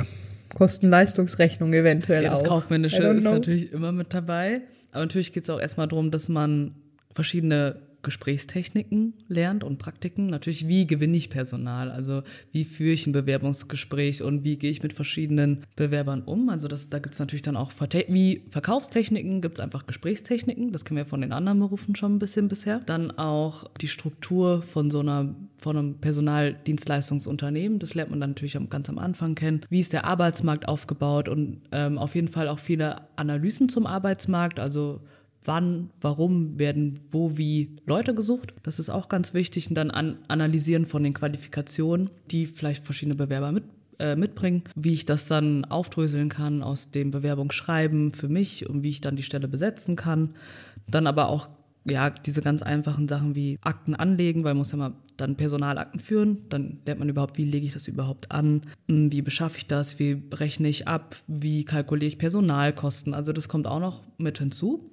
Kosten-Leistungsrechnung 0.53 1.73
eventuell 1.73 2.23
Ja, 2.23 2.29
das 2.29 2.39
auch. 2.39 2.43
Kaufmännische 2.45 2.97
I 2.97 3.05
don't 3.05 3.17
ist 3.17 3.23
natürlich 3.23 3.73
immer 3.73 3.91
mit 3.91 4.13
dabei. 4.13 4.61
Aber 4.91 5.01
natürlich 5.01 5.33
geht 5.33 5.43
es 5.43 5.49
auch 5.49 5.59
erstmal 5.59 5.87
darum, 5.87 6.11
dass 6.11 6.29
man 6.29 6.75
verschiedene 7.13 7.81
Gesprächstechniken 8.05 9.13
lernt 9.27 9.65
und 9.65 9.79
Praktiken. 9.79 10.27
Natürlich, 10.27 10.69
wie 10.69 10.87
gewinne 10.87 11.17
ich 11.17 11.29
Personal? 11.29 11.91
Also 11.91 12.23
wie 12.53 12.63
führe 12.63 12.93
ich 12.93 13.05
ein 13.05 13.11
Bewerbungsgespräch 13.11 14.23
und 14.23 14.45
wie 14.45 14.55
gehe 14.55 14.71
ich 14.71 14.81
mit 14.81 14.93
verschiedenen 14.93 15.63
Bewerbern 15.75 16.21
um? 16.21 16.47
Also 16.47 16.69
das, 16.69 16.89
da 16.89 16.99
gibt 16.99 17.15
es 17.15 17.19
natürlich 17.19 17.41
dann 17.41 17.57
auch 17.57 17.73
wie 18.07 18.43
Verkaufstechniken, 18.49 19.41
gibt 19.41 19.57
es 19.57 19.63
einfach 19.63 19.85
Gesprächstechniken. 19.85 20.71
Das 20.71 20.85
kennen 20.85 20.97
wir 20.97 21.05
von 21.05 21.19
den 21.19 21.33
anderen 21.33 21.59
Berufen 21.59 21.95
schon 21.95 22.15
ein 22.15 22.19
bisschen 22.19 22.47
bisher. 22.47 22.79
Dann 22.85 23.11
auch 23.11 23.65
die 23.81 23.89
Struktur 23.89 24.61
von 24.61 24.89
so 24.89 25.01
einer 25.01 25.35
von 25.57 25.77
einem 25.77 25.95
Personaldienstleistungsunternehmen. 25.95 27.79
Das 27.79 27.95
lernt 27.95 28.11
man 28.11 28.19
dann 28.19 28.31
natürlich 28.31 28.57
ganz 28.69 28.87
am 28.87 28.99
Anfang 28.99 29.33
kennen. 29.33 29.61
Wie 29.69 29.79
ist 29.79 29.93
der 29.93 30.05
Arbeitsmarkt 30.05 30.67
aufgebaut 30.67 31.27
und 31.27 31.61
ähm, 31.71 31.97
auf 31.97 32.13
jeden 32.13 32.27
Fall 32.27 32.49
auch 32.49 32.59
viele 32.59 32.97
Analysen 33.15 33.67
zum 33.67 33.87
Arbeitsmarkt, 33.87 34.59
also 34.59 35.01
wann, 35.45 35.89
warum 36.01 36.59
werden 36.59 36.99
wo, 37.11 37.37
wie 37.37 37.77
Leute 37.85 38.13
gesucht. 38.13 38.53
Das 38.63 38.79
ist 38.79 38.89
auch 38.89 39.09
ganz 39.09 39.33
wichtig. 39.33 39.69
Und 39.69 39.75
dann 39.75 39.91
an, 39.91 40.17
analysieren 40.27 40.85
von 40.85 41.03
den 41.03 41.13
Qualifikationen, 41.13 42.09
die 42.31 42.47
vielleicht 42.47 42.85
verschiedene 42.85 43.15
Bewerber 43.15 43.51
mit, 43.51 43.63
äh, 43.99 44.15
mitbringen, 44.15 44.63
wie 44.75 44.93
ich 44.93 45.05
das 45.05 45.27
dann 45.27 45.65
aufdröseln 45.65 46.29
kann 46.29 46.63
aus 46.63 46.91
dem 46.91 47.11
Bewerbungsschreiben 47.11 48.11
für 48.11 48.29
mich 48.29 48.69
und 48.69 48.83
wie 48.83 48.89
ich 48.89 49.01
dann 49.01 49.15
die 49.15 49.23
Stelle 49.23 49.47
besetzen 49.47 49.95
kann. 49.95 50.31
Dann 50.87 51.07
aber 51.07 51.29
auch 51.29 51.49
ja, 51.87 52.09
diese 52.09 52.41
ganz 52.41 52.61
einfachen 52.61 53.07
Sachen 53.07 53.35
wie 53.35 53.59
Akten 53.61 53.95
anlegen, 53.95 54.43
weil 54.43 54.53
man 54.53 54.59
muss 54.59 54.71
ja 54.71 54.77
mal 54.77 54.93
dann 55.17 55.37
Personalakten 55.37 55.99
führen, 55.99 56.39
dann 56.49 56.79
lernt 56.85 56.99
man 56.99 57.07
überhaupt, 57.09 57.37
wie 57.37 57.45
lege 57.45 57.65
ich 57.65 57.73
das 57.73 57.87
überhaupt 57.87 58.31
an, 58.31 58.63
Hm, 58.87 59.11
wie 59.11 59.21
beschaffe 59.21 59.57
ich 59.57 59.67
das, 59.67 59.99
wie 59.99 60.23
rechne 60.33 60.67
ich 60.67 60.87
ab, 60.87 61.15
wie 61.27 61.63
kalkuliere 61.63 62.07
ich 62.07 62.17
Personalkosten. 62.17 63.13
Also 63.13 63.33
das 63.33 63.47
kommt 63.47 63.67
auch 63.67 63.79
noch 63.79 64.03
mit 64.17 64.39
hinzu. 64.39 64.91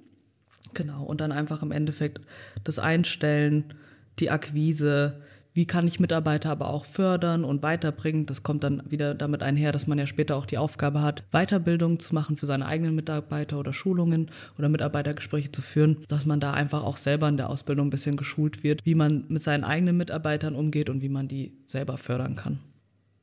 Genau, 0.73 1.03
und 1.03 1.21
dann 1.21 1.31
einfach 1.31 1.61
im 1.61 1.71
Endeffekt 1.71 2.21
das 2.63 2.79
Einstellen, 2.79 3.73
die 4.19 4.31
Akquise, 4.31 5.21
wie 5.53 5.67
kann 5.67 5.85
ich 5.85 5.99
Mitarbeiter 5.99 6.49
aber 6.49 6.69
auch 6.69 6.85
fördern 6.85 7.43
und 7.43 7.61
weiterbringen. 7.61 8.25
Das 8.25 8.41
kommt 8.41 8.63
dann 8.63 8.81
wieder 8.89 9.13
damit 9.13 9.43
einher, 9.43 9.71
dass 9.71 9.85
man 9.85 9.99
ja 9.99 10.07
später 10.07 10.35
auch 10.35 10.47
die 10.47 10.57
Aufgabe 10.57 11.01
hat, 11.01 11.23
Weiterbildung 11.31 11.99
zu 11.99 12.15
machen 12.15 12.37
für 12.37 12.47
seine 12.47 12.65
eigenen 12.65 12.95
Mitarbeiter 12.95 13.59
oder 13.59 13.71
Schulungen 13.71 14.31
oder 14.57 14.69
Mitarbeitergespräche 14.69 15.51
zu 15.51 15.61
führen, 15.61 15.97
dass 16.07 16.25
man 16.25 16.39
da 16.39 16.53
einfach 16.53 16.83
auch 16.83 16.97
selber 16.97 17.29
in 17.29 17.37
der 17.37 17.49
Ausbildung 17.49 17.87
ein 17.87 17.91
bisschen 17.91 18.17
geschult 18.17 18.63
wird, 18.63 18.83
wie 18.85 18.95
man 18.95 19.25
mit 19.27 19.43
seinen 19.43 19.63
eigenen 19.63 19.97
Mitarbeitern 19.97 20.55
umgeht 20.55 20.89
und 20.89 21.01
wie 21.01 21.09
man 21.09 21.27
die 21.27 21.53
selber 21.65 21.97
fördern 21.97 22.35
kann. 22.35 22.59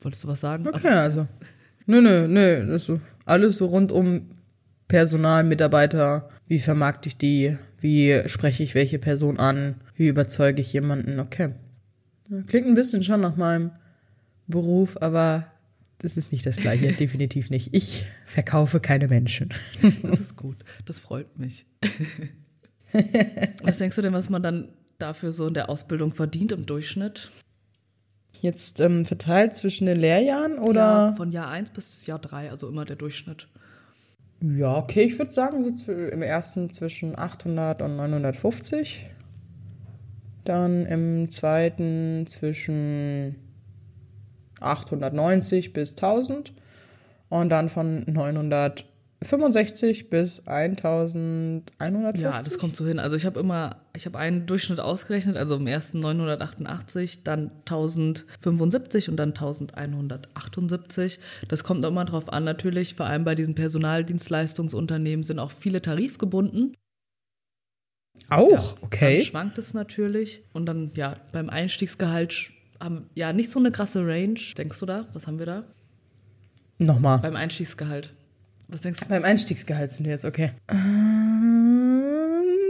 Wolltest 0.00 0.24
du 0.24 0.28
was 0.28 0.40
sagen? 0.40 0.68
Okay, 0.68 0.88
also. 0.88 1.26
Nö, 1.86 2.00
nö, 2.00 2.28
nö. 2.28 2.66
Das 2.66 2.84
so 2.84 3.00
alles 3.26 3.58
so 3.58 3.66
rund 3.66 3.90
um 3.90 4.26
Personal, 4.90 5.44
Mitarbeiter. 5.44 6.28
Wie 6.48 6.58
vermarkte 6.58 7.08
ich 7.08 7.16
die? 7.16 7.56
Wie 7.78 8.22
spreche 8.26 8.64
ich 8.64 8.74
welche 8.74 8.98
Person 8.98 9.38
an? 9.38 9.76
Wie 9.94 10.08
überzeuge 10.08 10.60
ich 10.60 10.72
jemanden? 10.72 11.20
Okay. 11.20 11.50
Ja, 12.28 12.42
Klingt 12.42 12.66
ein 12.66 12.74
bisschen 12.74 13.04
schon 13.04 13.20
nach 13.20 13.36
meinem 13.36 13.70
Beruf, 14.48 15.00
aber 15.00 15.46
das 15.98 16.16
ist 16.16 16.32
nicht 16.32 16.44
das 16.44 16.56
Gleiche. 16.56 16.92
Definitiv 16.98 17.50
nicht. 17.50 17.68
Ich 17.72 18.04
verkaufe 18.26 18.80
keine 18.80 19.06
Menschen. 19.06 19.50
Das 20.02 20.18
ist 20.18 20.36
gut. 20.36 20.56
Das 20.86 20.98
freut 20.98 21.38
mich. 21.38 21.66
was 23.62 23.78
denkst 23.78 23.94
du 23.94 24.02
denn, 24.02 24.12
was 24.12 24.28
man 24.28 24.42
dann 24.42 24.70
dafür 24.98 25.30
so 25.30 25.46
in 25.46 25.54
der 25.54 25.70
Ausbildung 25.70 26.12
verdient 26.12 26.50
im 26.50 26.66
Durchschnitt? 26.66 27.30
Jetzt 28.40 28.80
ähm, 28.80 29.04
verteilt 29.06 29.54
zwischen 29.54 29.86
den 29.86 30.00
Lehrjahren 30.00 30.56
Ja, 30.56 30.62
oder? 30.62 31.14
von 31.16 31.30
Jahr 31.30 31.48
1 31.48 31.70
bis 31.70 32.06
Jahr 32.06 32.18
3, 32.18 32.50
also 32.50 32.68
immer 32.68 32.84
der 32.84 32.96
Durchschnitt. 32.96 33.46
Ja, 34.42 34.78
okay, 34.78 35.02
ich 35.02 35.18
würde 35.18 35.30
sagen, 35.30 35.76
so 35.76 35.92
im 35.92 36.22
ersten 36.22 36.70
zwischen 36.70 37.18
800 37.18 37.82
und 37.82 37.96
950. 37.96 39.06
Dann 40.44 40.86
im 40.86 41.30
zweiten 41.30 42.26
zwischen 42.26 43.36
890 44.60 45.74
bis 45.74 45.90
1000. 45.92 46.54
Und 47.28 47.50
dann 47.50 47.68
von 47.68 48.04
965 49.22 50.08
bis 50.08 50.46
1150. 50.46 52.22
Ja, 52.22 52.42
das 52.42 52.56
kommt 52.58 52.74
so 52.74 52.86
hin. 52.86 52.98
Also 52.98 53.16
ich 53.16 53.26
habe 53.26 53.38
immer, 53.38 53.76
ich 53.94 54.06
habe 54.06 54.18
einen 54.18 54.46
Durchschnitt 54.46 54.80
ausgerechnet, 54.80 55.36
also 55.36 55.56
im 55.56 55.66
ersten 55.66 56.00
988, 56.00 57.22
dann 57.22 57.50
1075 57.66 59.10
und 59.10 59.16
dann 59.16 59.30
1178. 59.30 61.20
Das 61.48 61.64
kommt 61.64 61.84
immer 61.84 62.06
drauf 62.06 62.32
an, 62.32 62.44
natürlich, 62.44 62.94
vor 62.94 63.04
allem 63.06 63.24
bei 63.24 63.34
diesen 63.34 63.54
Personaldienstleistungsunternehmen 63.54 65.22
sind 65.22 65.38
auch 65.38 65.50
viele 65.50 65.82
tarifgebunden. 65.82 66.74
Auch, 68.30 68.74
Dann 68.74 68.84
okay. 68.84 69.22
schwankt 69.22 69.58
es 69.58 69.74
natürlich. 69.74 70.42
Und 70.52 70.66
dann, 70.66 70.92
ja, 70.94 71.16
beim 71.32 71.50
Einstiegsgehalt 71.50 72.50
haben, 72.80 73.10
ja, 73.14 73.32
nicht 73.32 73.50
so 73.50 73.58
eine 73.58 73.70
krasse 73.70 74.06
Range. 74.06 74.40
Denkst 74.56 74.78
du 74.80 74.86
da? 74.86 75.06
Was 75.12 75.26
haben 75.26 75.38
wir 75.38 75.46
da? 75.46 75.64
Nochmal. 76.78 77.18
Beim 77.18 77.36
Einstiegsgehalt. 77.36 78.14
Was 78.70 78.82
denkst 78.82 79.00
du? 79.00 79.08
Beim 79.08 79.24
Einstiegsgehalt 79.24 79.90
sind 79.90 80.04
wir 80.04 80.12
jetzt, 80.12 80.24
okay. 80.24 80.52
Ähm, 80.68 82.02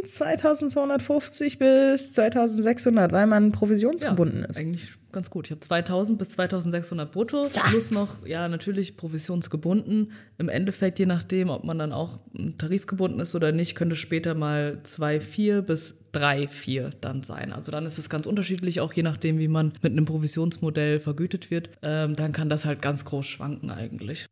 2250 0.04 1.58
bis 1.58 2.14
2600, 2.14 3.12
weil 3.12 3.26
man 3.26 3.52
provisionsgebunden 3.52 4.44
ist. 4.44 4.56
Eigentlich 4.58 4.92
ganz 5.12 5.28
gut. 5.28 5.46
Ich 5.46 5.50
habe 5.50 5.60
2000 5.60 6.18
bis 6.18 6.30
2600 6.30 7.12
brutto, 7.12 7.48
plus 7.48 7.90
noch, 7.90 8.26
ja, 8.26 8.48
natürlich 8.48 8.96
provisionsgebunden. 8.96 10.12
Im 10.38 10.48
Endeffekt, 10.48 10.98
je 10.98 11.06
nachdem, 11.06 11.50
ob 11.50 11.64
man 11.64 11.78
dann 11.78 11.92
auch 11.92 12.18
tarifgebunden 12.58 13.20
ist 13.20 13.34
oder 13.34 13.52
nicht, 13.52 13.74
könnte 13.74 13.96
später 13.96 14.34
mal 14.34 14.78
2,4 14.84 15.60
bis 15.62 15.98
3,4 16.14 16.92
dann 17.00 17.22
sein. 17.22 17.52
Also 17.52 17.72
dann 17.72 17.84
ist 17.84 17.98
es 17.98 18.08
ganz 18.08 18.26
unterschiedlich, 18.26 18.80
auch 18.80 18.92
je 18.92 19.02
nachdem, 19.02 19.38
wie 19.38 19.48
man 19.48 19.72
mit 19.82 19.92
einem 19.92 20.06
Provisionsmodell 20.06 21.00
vergütet 21.00 21.50
wird. 21.50 21.70
Ähm, 21.82 22.16
dann 22.16 22.32
kann 22.32 22.48
das 22.48 22.64
halt 22.64 22.80
ganz 22.80 23.04
groß 23.04 23.26
schwanken 23.26 23.70
eigentlich. 23.70 24.26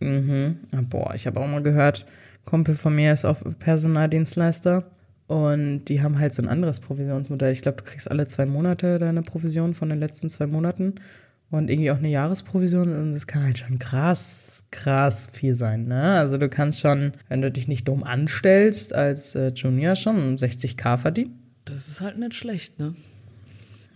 Mhm. 0.00 0.58
Ah, 0.72 0.82
Boah, 0.88 1.14
ich 1.14 1.26
habe 1.26 1.40
auch 1.40 1.46
mal 1.46 1.62
gehört, 1.62 2.06
Kumpel 2.44 2.74
von 2.74 2.94
mir 2.94 3.12
ist 3.12 3.24
auch 3.24 3.38
Personaldienstleister 3.58 4.84
und 5.26 5.86
die 5.86 6.02
haben 6.02 6.18
halt 6.18 6.34
so 6.34 6.42
ein 6.42 6.48
anderes 6.48 6.80
Provisionsmodell. 6.80 7.52
Ich 7.52 7.62
glaube, 7.62 7.78
du 7.78 7.84
kriegst 7.84 8.10
alle 8.10 8.26
zwei 8.26 8.46
Monate 8.46 8.98
deine 8.98 9.22
Provision 9.22 9.74
von 9.74 9.88
den 9.88 9.98
letzten 9.98 10.30
zwei 10.30 10.46
Monaten 10.46 10.94
und 11.50 11.70
irgendwie 11.70 11.90
auch 11.90 11.98
eine 11.98 12.08
Jahresprovision 12.08 12.94
und 12.96 13.12
das 13.12 13.26
kann 13.26 13.42
halt 13.42 13.58
schon 13.58 13.78
krass, 13.78 14.64
krass 14.70 15.28
viel 15.32 15.54
sein, 15.54 15.86
ne? 15.86 16.18
Also 16.18 16.38
du 16.38 16.48
kannst 16.48 16.80
schon, 16.80 17.12
wenn 17.28 17.42
du 17.42 17.50
dich 17.50 17.68
nicht 17.68 17.86
dumm 17.88 18.04
anstellst, 18.04 18.94
als 18.94 19.34
äh, 19.34 19.48
Junior 19.54 19.96
schon 19.96 20.36
60k 20.36 20.98
verdienen. 20.98 21.38
Das 21.64 21.88
ist 21.88 22.00
halt 22.00 22.18
nicht 22.18 22.34
schlecht, 22.34 22.78
ne? 22.78 22.94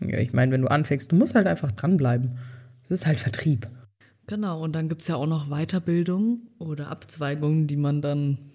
Ja, 0.06 0.18
ich 0.18 0.32
meine, 0.32 0.52
wenn 0.52 0.62
du 0.62 0.68
anfängst, 0.68 1.12
du 1.12 1.16
musst 1.16 1.34
halt 1.34 1.46
einfach 1.46 1.70
dranbleiben. 1.72 2.38
Das 2.88 3.00
ist 3.00 3.06
halt 3.06 3.18
Vertrieb. 3.20 3.68
Genau, 4.30 4.62
und 4.62 4.76
dann 4.76 4.88
gibt 4.88 5.02
es 5.02 5.08
ja 5.08 5.16
auch 5.16 5.26
noch 5.26 5.48
Weiterbildung 5.48 6.42
oder 6.60 6.86
Abzweigungen, 6.86 7.66
die 7.66 7.76
man 7.76 8.00
dann 8.00 8.49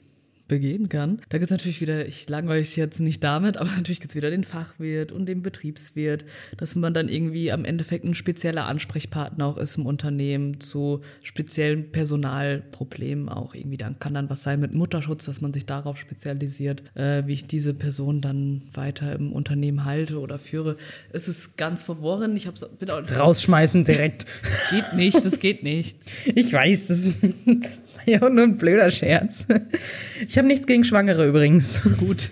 begehen 0.47 0.89
kann. 0.89 1.21
Da 1.29 1.37
gibt 1.37 1.45
es 1.45 1.51
natürlich 1.51 1.81
wieder, 1.81 2.05
ich 2.05 2.29
langweile 2.29 2.59
mich 2.59 2.75
jetzt 2.75 2.99
nicht 2.99 3.23
damit, 3.23 3.57
aber 3.57 3.69
natürlich 3.69 3.99
gibt 3.99 4.11
es 4.11 4.15
wieder 4.15 4.29
den 4.29 4.43
Fachwirt 4.43 5.11
und 5.11 5.25
den 5.25 5.41
Betriebswirt, 5.41 6.25
dass 6.57 6.75
man 6.75 6.93
dann 6.93 7.09
irgendwie 7.09 7.51
am 7.51 7.65
Endeffekt 7.65 8.05
ein 8.05 8.13
spezieller 8.13 8.65
Ansprechpartner 8.65 9.45
auch 9.45 9.57
ist 9.57 9.77
im 9.77 9.85
Unternehmen 9.85 10.59
zu 10.59 11.01
speziellen 11.21 11.91
Personalproblemen 11.91 13.29
auch 13.29 13.55
irgendwie. 13.55 13.77
Dann 13.77 13.99
kann 13.99 14.13
dann 14.13 14.29
was 14.29 14.43
sein 14.43 14.59
mit 14.59 14.73
Mutterschutz, 14.73 15.25
dass 15.25 15.41
man 15.41 15.53
sich 15.53 15.65
darauf 15.65 15.97
spezialisiert, 15.97 16.83
äh, 16.95 17.23
wie 17.25 17.33
ich 17.33 17.47
diese 17.47 17.73
Person 17.73 18.21
dann 18.21 18.63
weiter 18.73 19.13
im 19.13 19.31
Unternehmen 19.31 19.85
halte 19.85 20.19
oder 20.19 20.37
führe. 20.39 20.77
Es 21.11 21.27
ist 21.27 21.57
ganz 21.57 21.83
verworren. 21.83 22.35
Ich 22.35 22.47
hab's, 22.47 22.65
bin 22.79 22.89
auch, 22.89 23.01
Rausschmeißen 23.17 23.85
direkt. 23.85 24.25
geht 24.71 24.97
nicht, 24.97 25.25
das 25.25 25.39
geht 25.39 25.63
nicht. 25.63 25.97
Ich 26.37 26.51
weiß, 26.51 26.87
das 26.87 27.05
ist 27.05 27.23
ja 28.05 28.29
nur 28.29 28.43
ein 28.43 28.55
blöder 28.55 28.91
Scherz. 28.91 29.47
Ich 30.27 30.37
habe 30.37 30.47
nichts 30.47 30.65
gegen 30.65 30.83
Schwangere 30.83 31.27
übrigens. 31.27 31.83
Gut. 31.99 32.29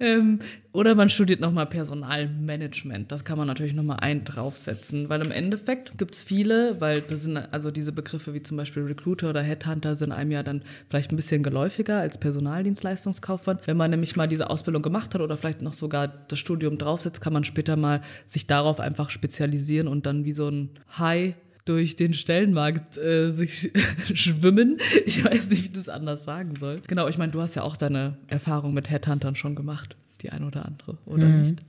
ähm, 0.00 0.40
oder 0.72 0.94
man 0.94 1.08
studiert 1.08 1.40
nochmal 1.40 1.66
Personalmanagement. 1.66 3.12
Das 3.12 3.24
kann 3.24 3.38
man 3.38 3.46
natürlich 3.46 3.72
nochmal 3.72 3.98
ein 4.00 4.24
draufsetzen, 4.24 5.08
weil 5.08 5.22
im 5.22 5.30
Endeffekt 5.30 5.96
gibt 5.96 6.14
es 6.14 6.22
viele, 6.22 6.80
weil 6.80 7.02
das 7.02 7.22
sind 7.22 7.36
also 7.36 7.70
diese 7.70 7.92
Begriffe 7.92 8.34
wie 8.34 8.42
zum 8.42 8.56
Beispiel 8.56 8.82
Recruiter 8.82 9.30
oder 9.30 9.42
Headhunter 9.42 9.94
sind 9.94 10.12
einem 10.12 10.32
ja 10.32 10.42
dann 10.42 10.62
vielleicht 10.88 11.12
ein 11.12 11.16
bisschen 11.16 11.42
geläufiger 11.42 11.98
als 11.98 12.18
Personaldienstleistungskaufmann. 12.18 13.60
Wenn 13.64 13.76
man 13.76 13.90
nämlich 13.90 14.16
mal 14.16 14.28
diese 14.28 14.50
Ausbildung 14.50 14.82
gemacht 14.82 15.14
hat 15.14 15.20
oder 15.20 15.36
vielleicht 15.36 15.62
noch 15.62 15.74
sogar 15.74 16.08
das 16.08 16.38
Studium 16.38 16.78
draufsetzt, 16.78 17.20
kann 17.20 17.32
man 17.32 17.44
später 17.44 17.76
mal 17.76 18.02
sich 18.26 18.46
darauf 18.46 18.80
einfach 18.80 19.08
spezialisieren 19.10 19.88
und 19.88 20.04
dann 20.04 20.24
wie 20.24 20.32
so 20.32 20.48
ein 20.48 20.70
Hai 20.98 21.36
durch 21.64 21.96
den 21.96 22.14
Stellenmarkt 22.14 22.98
äh, 22.98 23.30
sich 23.30 23.70
schwimmen. 24.14 24.78
Ich 25.06 25.24
weiß 25.24 25.50
nicht, 25.50 25.62
wie 25.62 25.66
ich 25.66 25.72
das 25.72 25.88
anders 25.88 26.24
sagen 26.24 26.54
soll. 26.58 26.82
Genau, 26.86 27.08
ich 27.08 27.18
meine, 27.18 27.32
du 27.32 27.40
hast 27.40 27.54
ja 27.54 27.62
auch 27.62 27.76
deine 27.76 28.16
Erfahrung 28.26 28.74
mit 28.74 28.90
Headhuntern 28.90 29.34
schon 29.34 29.54
gemacht, 29.54 29.96
die 30.22 30.30
ein 30.30 30.44
oder 30.44 30.66
andere, 30.66 30.98
oder 31.06 31.26
nicht? 31.26 31.62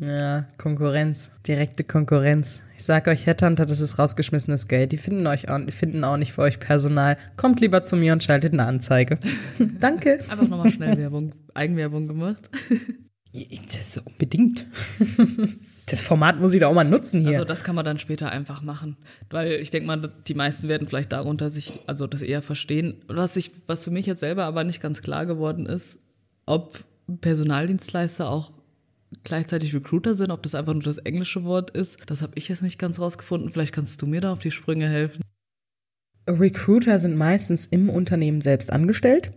Ja, 0.00 0.46
Konkurrenz. 0.56 1.30
Direkte 1.46 1.84
Konkurrenz. 1.84 2.62
Ich 2.74 2.84
sag 2.84 3.06
euch, 3.06 3.26
Headhunter, 3.26 3.66
das 3.66 3.80
ist 3.80 3.98
rausgeschmissenes 3.98 4.66
Geld. 4.66 4.92
Die 4.92 4.96
finden 4.96 5.26
euch 5.26 5.50
auch, 5.50 5.58
die 5.58 5.72
finden 5.72 6.04
auch 6.04 6.16
nicht 6.16 6.32
für 6.32 6.40
euch 6.40 6.58
Personal. 6.58 7.18
Kommt 7.36 7.60
lieber 7.60 7.84
zu 7.84 7.96
mir 7.96 8.14
und 8.14 8.22
schaltet 8.22 8.54
eine 8.54 8.64
Anzeige. 8.64 9.18
Danke. 9.80 10.20
Einfach 10.30 10.48
nochmal 10.48 10.72
schnell 10.72 10.96
Werbung, 10.96 11.34
Eigenwerbung 11.54 12.08
gemacht. 12.08 12.48
Das 13.32 13.96
ist 13.96 13.98
unbedingt. 13.98 14.66
Das 15.90 16.02
Format 16.02 16.38
muss 16.38 16.54
ich 16.54 16.60
da 16.60 16.68
auch 16.68 16.74
mal 16.74 16.84
nutzen 16.84 17.20
hier. 17.20 17.32
Also 17.32 17.44
das 17.44 17.64
kann 17.64 17.74
man 17.74 17.84
dann 17.84 17.98
später 17.98 18.30
einfach 18.30 18.62
machen. 18.62 18.96
Weil 19.28 19.54
ich 19.54 19.72
denke 19.72 19.88
mal, 19.88 20.12
die 20.26 20.34
meisten 20.34 20.68
werden 20.68 20.86
vielleicht 20.86 21.12
darunter 21.12 21.50
sich, 21.50 21.72
also 21.88 22.06
das 22.06 22.22
eher 22.22 22.42
verstehen. 22.42 23.02
Was, 23.08 23.36
ich, 23.36 23.50
was 23.66 23.82
für 23.82 23.90
mich 23.90 24.06
jetzt 24.06 24.20
selber 24.20 24.44
aber 24.44 24.62
nicht 24.62 24.80
ganz 24.80 25.02
klar 25.02 25.26
geworden 25.26 25.66
ist, 25.66 25.98
ob 26.46 26.84
Personaldienstleister 27.20 28.30
auch 28.30 28.52
gleichzeitig 29.24 29.74
Recruiter 29.74 30.14
sind, 30.14 30.30
ob 30.30 30.44
das 30.44 30.54
einfach 30.54 30.74
nur 30.74 30.82
das 30.84 30.98
englische 30.98 31.42
Wort 31.42 31.70
ist. 31.70 31.98
Das 32.06 32.22
habe 32.22 32.32
ich 32.36 32.48
jetzt 32.48 32.62
nicht 32.62 32.78
ganz 32.78 33.00
rausgefunden. 33.00 33.50
Vielleicht 33.50 33.74
kannst 33.74 34.00
du 34.00 34.06
mir 34.06 34.20
da 34.20 34.32
auf 34.32 34.40
die 34.40 34.52
Sprünge 34.52 34.88
helfen. 34.88 35.22
Recruiter 36.28 37.00
sind 37.00 37.16
meistens 37.16 37.66
im 37.66 37.90
Unternehmen 37.90 38.42
selbst 38.42 38.72
angestellt. 38.72 39.32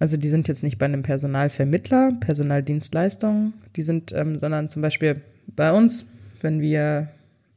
Also 0.00 0.16
die 0.16 0.28
sind 0.28 0.48
jetzt 0.48 0.62
nicht 0.62 0.78
bei 0.78 0.86
einem 0.86 1.02
Personalvermittler, 1.02 2.12
Personaldienstleistung, 2.20 3.52
die 3.76 3.82
sind, 3.82 4.12
ähm, 4.12 4.38
sondern 4.38 4.70
zum 4.70 4.80
Beispiel 4.80 5.20
bei 5.56 5.72
uns, 5.72 6.06
wenn 6.40 6.60
wir 6.60 7.08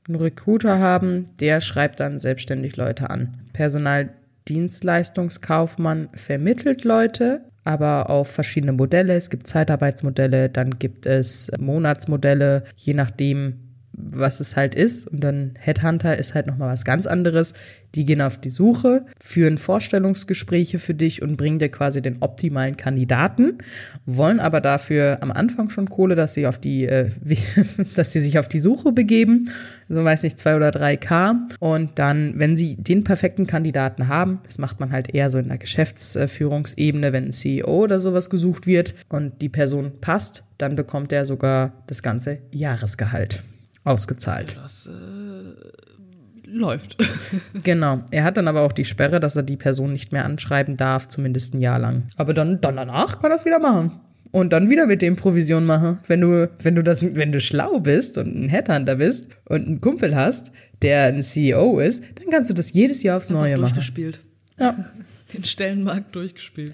einen 0.07 0.17
Recruiter 0.17 0.79
haben, 0.79 1.25
der 1.39 1.61
schreibt 1.61 1.99
dann 1.99 2.17
selbstständig 2.19 2.77
Leute 2.77 3.09
an. 3.09 3.33
Personaldienstleistungskaufmann 3.53 6.09
vermittelt 6.13 6.83
Leute, 6.83 7.41
aber 7.63 8.09
auf 8.09 8.31
verschiedene 8.31 8.73
Modelle. 8.73 9.13
Es 9.13 9.29
gibt 9.29 9.47
Zeitarbeitsmodelle, 9.47 10.49
dann 10.49 10.79
gibt 10.79 11.05
es 11.05 11.51
Monatsmodelle, 11.59 12.63
je 12.75 12.93
nachdem, 12.93 13.70
was 14.09 14.39
es 14.39 14.55
halt 14.55 14.75
ist. 14.75 15.07
Und 15.07 15.23
dann 15.23 15.53
Headhunter 15.59 16.17
ist 16.17 16.33
halt 16.33 16.47
nochmal 16.47 16.71
was 16.71 16.85
ganz 16.85 17.07
anderes. 17.07 17.53
Die 17.95 18.05
gehen 18.05 18.21
auf 18.21 18.37
die 18.37 18.49
Suche, 18.49 19.05
führen 19.19 19.57
Vorstellungsgespräche 19.57 20.79
für 20.79 20.93
dich 20.93 21.21
und 21.21 21.35
bringen 21.35 21.59
dir 21.59 21.69
quasi 21.69 22.01
den 22.01 22.21
optimalen 22.21 22.77
Kandidaten, 22.77 23.57
wollen 24.05 24.39
aber 24.39 24.61
dafür 24.61 25.17
am 25.21 25.31
Anfang 25.31 25.69
schon 25.69 25.89
Kohle, 25.89 26.15
dass 26.15 26.33
sie 26.33 26.47
auf 26.47 26.57
die, 26.57 26.85
äh, 26.85 27.09
dass 27.95 28.13
sie 28.13 28.19
sich 28.19 28.39
auf 28.39 28.47
die 28.47 28.59
Suche 28.59 28.93
begeben, 28.93 29.49
so 29.89 30.03
weiß 30.03 30.23
nicht, 30.23 30.39
zwei 30.39 30.55
oder 30.55 30.71
drei 30.71 30.95
K. 30.95 31.47
Und 31.59 31.99
dann, 31.99 32.35
wenn 32.37 32.55
sie 32.55 32.75
den 32.75 33.03
perfekten 33.03 33.45
Kandidaten 33.45 34.07
haben, 34.07 34.39
das 34.45 34.57
macht 34.57 34.79
man 34.79 34.91
halt 34.91 35.13
eher 35.13 35.29
so 35.29 35.37
in 35.37 35.49
der 35.49 35.57
Geschäftsführungsebene, 35.57 37.11
wenn 37.11 37.25
ein 37.25 37.33
CEO 37.33 37.83
oder 37.83 37.99
sowas 37.99 38.29
gesucht 38.29 38.67
wird 38.67 38.95
und 39.09 39.41
die 39.41 39.49
Person 39.49 39.99
passt, 39.99 40.45
dann 40.57 40.75
bekommt 40.75 41.11
er 41.11 41.25
sogar 41.25 41.83
das 41.87 42.03
ganze 42.03 42.39
Jahresgehalt 42.51 43.43
ausgezahlt. 43.83 44.57
Das 44.61 44.87
äh, 44.87 46.47
läuft. 46.51 46.97
genau. 47.63 48.03
Er 48.11 48.23
hat 48.23 48.37
dann 48.37 48.47
aber 48.47 48.61
auch 48.61 48.71
die 48.71 48.85
Sperre, 48.85 49.19
dass 49.19 49.35
er 49.35 49.43
die 49.43 49.57
Person 49.57 49.93
nicht 49.93 50.11
mehr 50.11 50.25
anschreiben 50.25 50.77
darf, 50.77 51.07
zumindest 51.07 51.53
ein 51.53 51.61
Jahr 51.61 51.79
lang. 51.79 52.03
Aber 52.17 52.33
dann, 52.33 52.61
dann 52.61 52.75
danach 52.75 53.19
kann 53.19 53.31
er 53.31 53.35
es 53.35 53.45
wieder 53.45 53.59
machen. 53.59 53.99
Und 54.31 54.53
dann 54.53 54.69
wieder 54.69 54.87
mit 54.87 55.01
dem 55.01 55.17
Provision 55.17 55.65
machen. 55.65 55.99
Wenn 56.07 56.21
du, 56.21 56.49
wenn 56.63 56.75
du 56.75 56.83
das, 56.83 57.15
wenn 57.15 57.33
du 57.33 57.41
schlau 57.41 57.79
bist 57.81 58.17
und 58.17 58.33
ein 58.33 58.49
Headhunter 58.49 58.95
bist 58.95 59.27
und 59.45 59.67
einen 59.67 59.81
Kumpel 59.81 60.15
hast, 60.15 60.51
der 60.81 61.05
ein 61.05 61.21
CEO 61.21 61.79
ist, 61.79 62.03
dann 62.15 62.29
kannst 62.29 62.49
du 62.49 62.53
das 62.53 62.71
jedes 62.71 63.03
Jahr 63.03 63.17
aufs 63.17 63.29
Neue 63.29 63.57
machen. 63.57 63.73
Durchgespielt. 63.73 64.21
Ja. 64.57 64.85
Den 65.33 65.45
Stellenmarkt 65.45 66.13
durchgespielt. 66.13 66.73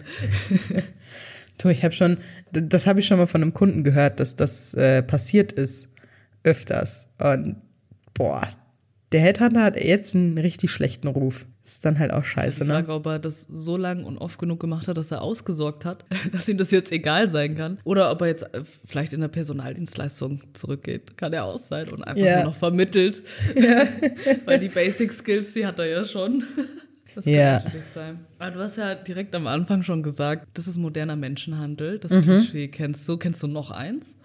du, 1.60 1.70
ich 1.70 1.84
habe 1.84 1.94
schon, 1.94 2.18
das 2.52 2.88
habe 2.88 3.00
ich 3.00 3.06
schon 3.06 3.20
mal 3.20 3.28
von 3.28 3.42
einem 3.42 3.54
Kunden 3.54 3.84
gehört, 3.84 4.20
dass 4.20 4.36
das 4.36 4.74
äh, 4.74 5.04
passiert 5.04 5.54
ist 5.54 5.90
öfters. 6.48 7.08
Und 7.20 7.58
boah, 8.14 8.48
der 9.12 9.22
Headhunter 9.22 9.64
hat 9.64 9.76
jetzt 9.82 10.16
einen 10.16 10.38
richtig 10.38 10.72
schlechten 10.72 11.08
Ruf. 11.08 11.46
Ist 11.64 11.84
dann 11.84 12.00
halt 12.00 12.12
auch 12.14 12.24
scheiße, 12.24 12.64
ich 12.64 12.68
ne? 12.68 12.76
frage, 12.76 12.94
ob 12.94 13.06
er 13.08 13.20
das 13.20 13.44
so 13.44 13.76
lang 13.76 14.06
und 14.06 14.18
oft 14.18 14.40
genug 14.40 14.60
gemacht 14.62 14.88
hat, 14.88 14.96
dass 14.96 15.12
er 15.12 15.22
ausgesorgt 15.22 15.84
hat, 15.84 16.06
dass 16.32 16.48
ihm 16.48 16.58
das 16.58 16.72
jetzt 16.72 16.92
egal 16.94 17.30
sein 17.30 17.56
kann. 17.56 17.78
Oder 17.84 18.10
ob 18.12 18.22
er 18.22 18.28
jetzt 18.28 18.44
äh, 18.54 18.64
vielleicht 18.86 19.12
in 19.12 19.20
der 19.20 19.28
Personaldienstleistung 19.28 20.42
zurückgeht. 20.54 21.18
Kann 21.18 21.34
ja 21.34 21.44
auch 21.44 21.58
sein 21.60 21.90
und 21.90 22.04
einfach 22.04 22.24
Ja. 22.26 22.36
nur 22.38 22.46
noch 22.52 22.56
vermittelt. 22.56 23.22
Ja. 23.56 23.86
Weil 24.46 24.60
die 24.60 24.70
Basic 24.70 25.12
Skills, 25.12 25.54
die 25.54 25.66
hat 25.66 25.78
er 25.80 25.86
ja 25.88 26.04
schon. 26.06 26.44
Das 27.16 27.26
kann 27.26 27.34
Ja. 27.34 27.54
natürlich 27.54 27.86
sein. 27.88 28.20
Aber 28.38 28.52
du 28.52 28.60
hast 28.60 28.78
ja 28.78 28.94
direkt 28.94 29.34
am 29.34 29.48
Anfang 29.48 29.82
schon 29.82 30.04
gesagt, 30.04 30.46
das 30.54 30.68
ist 30.68 30.78
moderner 30.78 31.16
Menschenhandel. 31.16 31.98
Das 31.98 32.12
Mhm. 32.12 32.22
Klischee 32.22 32.68
kennst 32.68 33.10
du. 33.10 33.18
Kennst 33.18 33.42
du 33.42 33.48
noch 33.48 33.72
eins? 33.72 34.16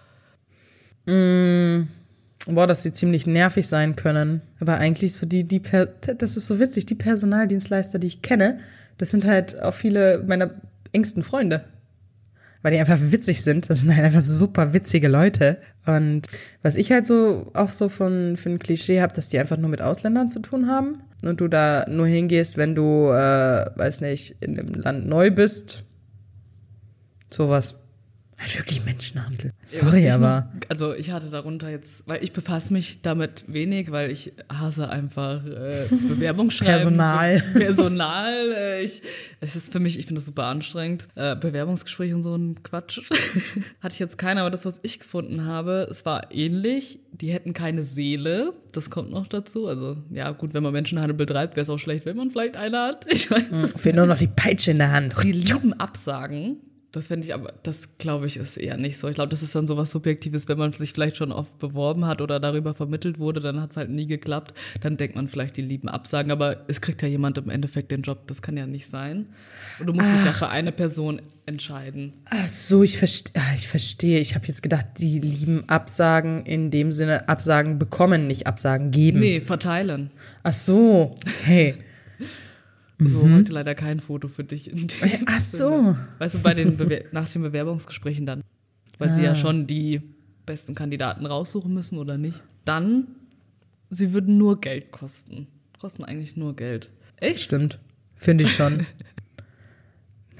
Boah, 2.45 2.67
dass 2.67 2.83
sie 2.83 2.91
ziemlich 2.91 3.25
nervig 3.25 3.67
sein 3.67 3.95
können. 3.95 4.41
Aber 4.59 4.77
eigentlich 4.77 5.13
so 5.13 5.25
die, 5.25 5.45
die, 5.45 5.59
per 5.59 5.85
das 5.85 6.35
ist 6.35 6.47
so 6.47 6.59
witzig, 6.59 6.85
die 6.85 6.95
Personaldienstleister, 6.95 7.99
die 7.99 8.07
ich 8.07 8.21
kenne, 8.21 8.59
das 8.97 9.11
sind 9.11 9.25
halt 9.25 9.61
auch 9.61 9.73
viele 9.73 10.23
meiner 10.27 10.51
engsten 10.91 11.23
Freunde. 11.23 11.63
Weil 12.61 12.73
die 12.73 12.79
einfach 12.79 12.99
witzig 12.99 13.41
sind. 13.41 13.69
Das 13.69 13.81
sind 13.81 13.95
halt 13.95 14.05
einfach 14.05 14.21
super 14.21 14.73
witzige 14.73 15.07
Leute. 15.07 15.57
Und 15.85 16.27
was 16.61 16.75
ich 16.75 16.91
halt 16.91 17.05
so 17.05 17.51
auch 17.53 17.69
so 17.69 17.89
von, 17.89 18.37
für 18.37 18.49
ein 18.49 18.59
Klischee 18.59 19.01
habe, 19.01 19.13
dass 19.13 19.29
die 19.29 19.39
einfach 19.39 19.57
nur 19.57 19.69
mit 19.69 19.81
Ausländern 19.81 20.29
zu 20.29 20.39
tun 20.39 20.67
haben. 20.67 21.01
Und 21.23 21.41
du 21.41 21.47
da 21.47 21.85
nur 21.89 22.07
hingehst, 22.07 22.57
wenn 22.57 22.75
du, 22.75 23.09
äh, 23.09 23.65
weiß 23.75 24.01
nicht, 24.01 24.37
in 24.41 24.55
dem 24.55 24.73
Land 24.73 25.07
neu 25.07 25.31
bist. 25.31 25.83
Sowas. 27.29 27.75
Halt 28.43 28.57
wirklich 28.57 28.83
Menschenhandel. 28.83 29.53
Sorry, 29.63 30.05
ich 30.05 30.11
aber. 30.11 30.49
Noch, 30.53 30.69
also 30.69 30.93
ich 30.93 31.11
hatte 31.11 31.29
darunter 31.29 31.69
jetzt, 31.69 32.05
weil 32.07 32.21
ich 32.21 32.33
befasse 32.33 32.73
mich 32.73 33.01
damit 33.01 33.45
wenig, 33.47 33.89
weil 33.89 34.11
ich 34.11 34.33
hasse 34.51 34.89
einfach 34.89 35.45
äh, 35.45 35.85
Bewerbungsschreiben. 36.09 36.73
Personal. 36.73 37.41
Personal. 37.53 38.51
Äh, 38.51 38.83
ich, 38.83 39.01
es 39.39 39.55
ist 39.55 39.71
für 39.71 39.79
mich, 39.79 39.97
ich 39.97 40.07
finde 40.07 40.19
das 40.19 40.25
super 40.25 40.45
anstrengend. 40.47 41.07
Äh, 41.15 41.37
Bewerbungsgespräche 41.37 42.13
und 42.13 42.23
so 42.23 42.35
ein 42.35 42.61
Quatsch. 42.63 43.01
Hatte 43.81 43.93
ich 43.93 43.99
jetzt 43.99 44.17
keine, 44.17 44.41
aber 44.41 44.51
das, 44.51 44.65
was 44.65 44.79
ich 44.83 44.99
gefunden 44.99 45.45
habe, 45.45 45.87
es 45.89 46.05
war 46.05 46.29
ähnlich. 46.33 46.99
Die 47.13 47.31
hätten 47.31 47.53
keine 47.53 47.81
Seele. 47.81 48.53
Das 48.73 48.89
kommt 48.89 49.09
noch 49.09 49.27
dazu. 49.27 49.67
Also 49.67 49.95
ja, 50.11 50.31
gut, 50.31 50.53
wenn 50.53 50.63
man 50.63 50.73
Menschenhandel 50.73 51.15
betreibt, 51.15 51.55
wäre 51.55 51.63
es 51.63 51.69
auch 51.69 51.79
schlecht, 51.79 52.05
wenn 52.05 52.17
man 52.17 52.29
vielleicht 52.29 52.57
eine 52.57 52.77
hat. 52.77 53.05
Ich 53.09 53.31
weiß 53.31 53.43
es 53.63 53.81
Fehlt 53.81 53.95
nur 53.95 54.05
noch 54.05 54.17
die 54.17 54.27
Peitsche 54.27 54.71
in 54.71 54.79
der 54.79 54.91
Hand. 54.91 55.13
Sie 55.13 55.31
lieben 55.31 55.71
Absagen. 55.73 56.57
Das 56.93 57.07
finde 57.07 57.25
ich 57.25 57.33
aber, 57.33 57.53
das 57.63 57.97
glaube 57.97 58.27
ich, 58.27 58.37
ist 58.37 58.55
eher 58.55 58.77
nicht 58.77 58.99
so. 58.99 59.07
Ich 59.07 59.15
glaube, 59.15 59.31
das 59.31 59.41
ist 59.41 59.55
dann 59.55 59.65
so 59.65 59.75
was 59.77 59.89
Subjektives, 59.89 60.47
wenn 60.47 60.59
man 60.59 60.73
sich 60.73 60.93
vielleicht 60.93 61.17
schon 61.17 61.31
oft 61.31 61.57
beworben 61.57 62.05
hat 62.05 62.21
oder 62.21 62.39
darüber 62.39 62.75
vermittelt 62.75 63.17
wurde, 63.17 63.39
dann 63.39 63.59
hat 63.59 63.71
es 63.71 63.77
halt 63.77 63.89
nie 63.89 64.05
geklappt. 64.05 64.53
Dann 64.81 64.95
denkt 64.95 65.15
man 65.15 65.27
vielleicht, 65.27 65.57
die 65.57 65.63
lieben 65.63 65.89
Absagen, 65.89 66.31
aber 66.31 66.65
es 66.67 66.81
kriegt 66.81 67.01
ja 67.01 67.07
jemand 67.07 67.39
im 67.39 67.49
Endeffekt 67.49 67.89
den 67.89 68.03
Job. 68.03 68.27
Das 68.27 68.43
kann 68.43 68.57
ja 68.57 68.67
nicht 68.67 68.85
sein. 68.85 69.25
Und 69.79 69.87
du 69.87 69.93
musst 69.93 70.13
dich 70.13 70.23
ja 70.23 70.33
für 70.33 70.49
eine 70.49 70.71
Person 70.71 71.19
entscheiden. 71.47 72.13
Ach 72.25 72.47
so, 72.47 72.83
ich, 72.83 72.99
verste 72.99 73.31
ah, 73.39 73.55
ich 73.55 73.67
verstehe. 73.67 74.19
Ich 74.19 74.35
habe 74.35 74.45
jetzt 74.45 74.61
gedacht, 74.61 74.85
die 74.99 75.17
lieben 75.17 75.67
Absagen 75.69 76.45
in 76.45 76.69
dem 76.69 76.91
Sinne 76.91 77.27
Absagen 77.27 77.79
bekommen, 77.79 78.27
nicht 78.27 78.45
Absagen 78.45 78.91
geben. 78.91 79.19
Nee, 79.19 79.41
verteilen. 79.41 80.11
Ach 80.43 80.53
so, 80.53 81.17
hey. 81.43 81.73
So, 82.99 83.29
heute 83.29 83.51
leider 83.51 83.75
kein 83.75 83.99
Foto 83.99 84.27
für 84.27 84.43
dich. 84.43 84.69
In 84.69 84.87
dem 84.87 85.09
Mhm. 85.09 85.25
Ach 85.25 85.39
so. 85.39 85.97
Weißt 86.19 86.35
du, 86.35 86.39
bei 86.39 86.53
den 86.53 86.77
Bewer 86.77 87.01
nach 87.11 87.29
den 87.29 87.41
Bewerbungsgesprächen 87.41 88.25
dann. 88.25 88.41
Weil 88.99 89.11
sie 89.11 89.21
Ah. 89.21 89.25
ja 89.31 89.35
schon 89.35 89.67
die 89.67 90.01
besten 90.45 90.75
Kandidaten 90.75 91.25
raussuchen 91.25 91.73
müssen 91.73 91.97
oder 91.97 92.17
nicht. 92.17 92.43
Dann, 92.65 93.07
sie 93.89 94.13
würden 94.13 94.37
nur 94.37 94.61
Geld 94.61 94.91
kosten. 94.91 95.47
Kosten 95.79 96.03
eigentlich 96.03 96.37
nur 96.37 96.55
Geld. 96.55 96.89
Echt? 97.17 97.41
Stimmt. 97.41 97.79
Finde 98.15 98.43
ich 98.45 98.51
schon. 98.53 98.85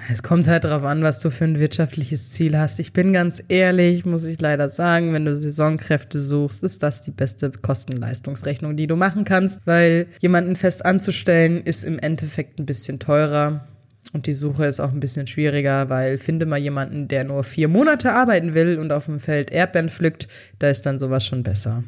Es 0.10 0.22
kommt 0.22 0.48
halt 0.48 0.66
darauf 0.66 0.84
an, 0.84 1.04
was 1.04 1.20
du 1.20 1.30
für 1.30 1.46
ein 1.46 1.60
wirtschaftliches 1.60 2.32
Ziel 2.32 2.58
hast. 2.58 2.80
Ich 2.80 2.94
bin 2.94 3.14
ganz 3.14 3.42
ehrlich, 3.48 4.06
muss 4.06 4.26
ich 4.26 4.42
leider 4.42 4.68
sagen, 4.68 5.14
wenn 5.14 5.26
du 5.26 5.36
Saisonkräfte 5.36 6.20
suchst, 6.20 6.64
ist 6.64 6.84
das 6.84 7.04
die 7.04 7.12
beste 7.12 7.52
Kosten-Leistungsrechnung, 7.52 8.76
die 8.76 8.88
du 8.88 8.96
machen 8.96 9.24
kannst, 9.24 9.66
weil 9.66 10.08
jemanden 10.20 10.56
fest 10.56 10.86
anzustellen 10.86 11.62
ist 11.62 11.84
im 11.84 12.00
Endeffekt 12.00 12.60
ein 12.60 12.66
bisschen 12.66 13.00
teurer. 13.00 13.66
Und 14.12 14.28
die 14.28 14.34
Suche 14.34 14.66
ist 14.66 14.80
auch 14.80 14.92
ein 14.92 15.00
bisschen 15.00 15.28
schwieriger, 15.28 15.90
weil 15.90 16.18
finde 16.18 16.46
mal 16.46 16.60
jemanden, 16.60 17.08
der 17.08 17.24
nur 17.24 17.44
vier 17.44 17.68
Monate 17.68 18.12
arbeiten 18.12 18.54
will 18.54 18.78
und 18.78 18.92
auf 18.92 19.06
dem 19.06 19.20
Feld 19.20 19.52
Erdbeeren 19.52 19.90
pflückt, 19.90 20.28
da 20.60 20.70
ist 20.70 20.86
dann 20.86 21.00
sowas 21.00 21.26
schon 21.26 21.44
besser. 21.44 21.84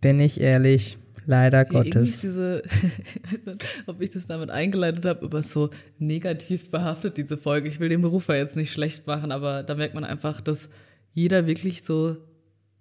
Bin 0.00 0.20
ich 0.20 0.40
ehrlich. 0.40 0.98
Leider 1.26 1.64
Gottes. 1.64 2.20
diese, 2.20 2.62
ich 3.04 3.32
weiß 3.32 3.46
nicht, 3.46 3.64
ob 3.86 4.00
ich 4.00 4.10
das 4.10 4.26
damit 4.26 4.50
eingeleitet 4.50 5.04
habe, 5.04 5.24
aber 5.24 5.42
so 5.42 5.70
negativ 5.98 6.70
behaftet, 6.70 7.16
diese 7.16 7.36
Folge. 7.38 7.68
Ich 7.68 7.80
will 7.80 7.88
den 7.88 8.02
Beruf 8.02 8.28
ja 8.28 8.34
jetzt 8.36 8.56
nicht 8.56 8.72
schlecht 8.72 9.06
machen, 9.06 9.32
aber 9.32 9.62
da 9.62 9.74
merkt 9.74 9.94
man 9.94 10.04
einfach, 10.04 10.40
dass 10.40 10.68
jeder 11.12 11.46
wirklich 11.46 11.82
so 11.82 12.16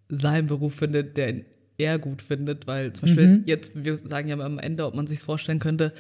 seinen 0.10 0.48
Beruf 0.48 0.76
findet, 0.76 1.16
der 1.18 1.36
er 1.78 2.00
gut 2.00 2.22
findet, 2.22 2.68
weil 2.68 2.94
zum 2.94 3.08
Beispiel 3.08 3.28
Mhm. 3.28 3.44
jetzt, 3.46 3.84
wir 3.84 3.98
sagen 3.98 4.28
ja 4.28 4.38
am 4.38 4.60
Ende, 4.60 4.86
ob 4.86 4.94
man 4.96 5.08
sich 5.08 5.20
vorstellen 5.20 5.60
könnte, 5.60 5.94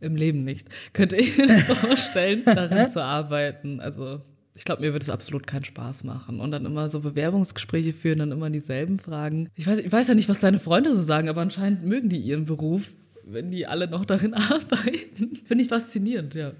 im 0.00 0.16
Leben 0.16 0.42
nicht. 0.42 0.68
Könnte 0.94 1.14
ich 1.16 1.36
mir 1.38 1.46
das 1.46 1.60
vorstellen, 1.78 2.42
darin 2.44 2.90
zu 2.90 3.02
arbeiten. 3.02 3.78
Also 3.80 4.20
Ich 4.54 4.64
glaube, 4.64 4.82
mir 4.82 4.92
würde 4.92 5.02
es 5.02 5.10
absolut 5.10 5.46
keinen 5.46 5.64
Spaß 5.64 6.04
machen. 6.04 6.40
Und 6.40 6.50
dann 6.50 6.66
immer 6.66 6.88
so 6.90 7.00
Bewerbungsgespräche 7.00 7.94
führen, 7.94 8.18
dann 8.18 8.32
immer 8.32 8.50
dieselben 8.50 8.98
Fragen. 8.98 9.48
Ich 9.54 9.66
weiß, 9.66 9.78
ich 9.78 9.90
weiß 9.90 10.08
ja 10.08 10.14
nicht, 10.14 10.28
was 10.28 10.38
deine 10.38 10.58
Freunde 10.58 10.94
so 10.94 11.00
sagen, 11.00 11.28
aber 11.28 11.40
anscheinend 11.40 11.84
mögen 11.84 12.08
die 12.10 12.18
ihren 12.18 12.44
Beruf, 12.44 12.92
wenn 13.24 13.50
die 13.50 13.66
alle 13.66 13.88
noch 13.88 14.04
darin 14.04 14.34
arbeiten. 14.34 15.36
Finde 15.46 15.62
ich 15.62 15.68
faszinierend, 15.68 16.34
ja. 16.34 16.52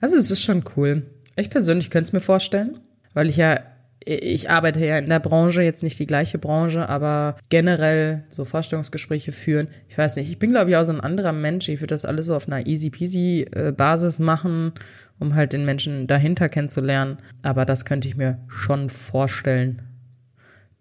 Also 0.00 0.16
es 0.16 0.30
ist 0.30 0.42
schon 0.42 0.64
cool. 0.76 1.02
Ich 1.36 1.50
persönlich 1.50 1.90
könnte 1.90 2.08
es 2.08 2.12
mir 2.12 2.20
vorstellen, 2.20 2.80
weil 3.14 3.28
ich 3.28 3.36
ja, 3.36 3.60
ich 4.04 4.48
arbeite 4.48 4.84
ja 4.84 4.98
in 4.98 5.08
der 5.08 5.20
Branche, 5.20 5.62
jetzt 5.62 5.82
nicht 5.82 5.98
die 5.98 6.06
gleiche 6.06 6.38
Branche, 6.38 6.88
aber 6.88 7.36
generell 7.50 8.24
so 8.30 8.44
Vorstellungsgespräche 8.44 9.32
führen. 9.32 9.68
Ich 9.88 9.98
weiß 9.98 10.16
nicht, 10.16 10.30
ich 10.30 10.38
bin 10.38 10.50
glaube 10.50 10.70
ich 10.70 10.76
auch 10.76 10.84
so 10.84 10.92
ein 10.92 11.00
anderer 11.00 11.32
Mensch. 11.32 11.68
Ich 11.68 11.80
würde 11.80 11.94
das 11.94 12.04
alles 12.04 12.26
so 12.26 12.34
auf 12.34 12.46
einer 12.46 12.66
easy 12.66 12.90
peasy 12.90 13.46
äh, 13.52 13.72
Basis 13.72 14.18
machen, 14.18 14.72
um 15.18 15.34
halt 15.34 15.52
den 15.52 15.66
Menschen 15.66 16.06
dahinter 16.06 16.48
kennenzulernen. 16.48 17.18
Aber 17.42 17.66
das 17.66 17.84
könnte 17.84 18.08
ich 18.08 18.16
mir 18.16 18.38
schon 18.48 18.88
vorstellen, 18.88 19.82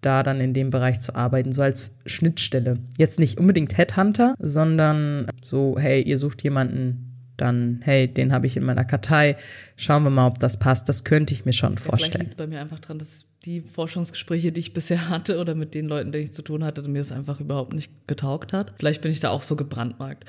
da 0.01 0.23
dann 0.23 0.39
in 0.39 0.53
dem 0.53 0.69
Bereich 0.69 1.01
zu 1.01 1.13
arbeiten, 1.13 1.51
so 1.51 1.61
als 1.61 1.97
Schnittstelle. 2.05 2.79
Jetzt 2.97 3.19
nicht 3.19 3.37
unbedingt 3.37 3.77
Headhunter, 3.77 4.35
sondern 4.39 5.27
so, 5.43 5.75
hey, 5.77 6.01
ihr 6.01 6.17
sucht 6.17 6.41
jemanden, 6.41 7.08
dann, 7.41 7.79
hey, 7.83 8.07
den 8.07 8.31
habe 8.31 8.47
ich 8.47 8.57
in 8.57 8.63
meiner 8.63 8.85
Kartei, 8.85 9.37
schauen 9.75 10.03
wir 10.03 10.09
mal, 10.09 10.27
ob 10.27 10.39
das 10.39 10.59
passt. 10.59 10.89
Das 10.89 11.03
könnte 11.03 11.33
ich 11.33 11.45
mir 11.45 11.53
schon 11.53 11.73
ja, 11.73 11.79
vorstellen. 11.79 12.11
Vielleicht 12.11 12.25
liegt 12.25 12.37
bei 12.37 12.47
mir 12.47 12.61
einfach 12.61 12.79
dran, 12.79 12.99
dass 12.99 13.25
die 13.45 13.61
Forschungsgespräche, 13.61 14.51
die 14.51 14.59
ich 14.59 14.73
bisher 14.73 15.09
hatte 15.09 15.39
oder 15.39 15.55
mit 15.55 15.73
den 15.73 15.87
Leuten, 15.87 16.11
denen 16.11 16.25
ich 16.25 16.33
zu 16.33 16.41
tun 16.41 16.63
hatte, 16.63 16.87
mir 16.89 16.99
das 16.99 17.11
einfach 17.11 17.39
überhaupt 17.39 17.73
nicht 17.73 18.07
getaugt 18.07 18.53
hat. 18.53 18.73
Vielleicht 18.77 19.01
bin 19.01 19.11
ich 19.11 19.19
da 19.19 19.29
auch 19.29 19.43
so 19.43 19.55
gebrandmarkt. 19.55 20.25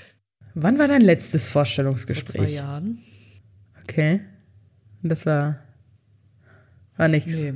Wann 0.55 0.79
war 0.79 0.89
dein 0.89 1.03
letztes 1.03 1.49
Vorstellungsgespräch? 1.49 2.37
Vor 2.37 2.47
zwei 2.47 2.53
Jahren. 2.53 2.99
Okay. 3.83 4.21
Das 5.03 5.27
war, 5.27 5.59
war 6.97 7.09
nichts. 7.09 7.41
Nee. 7.41 7.55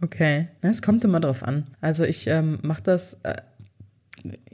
Okay. 0.00 0.48
Es 0.62 0.82
kommt 0.82 1.04
immer 1.04 1.20
drauf 1.20 1.42
an. 1.42 1.66
Also 1.80 2.04
ich 2.04 2.26
ähm, 2.26 2.58
mache 2.62 2.82
das 2.82 3.14
äh, 3.22 3.34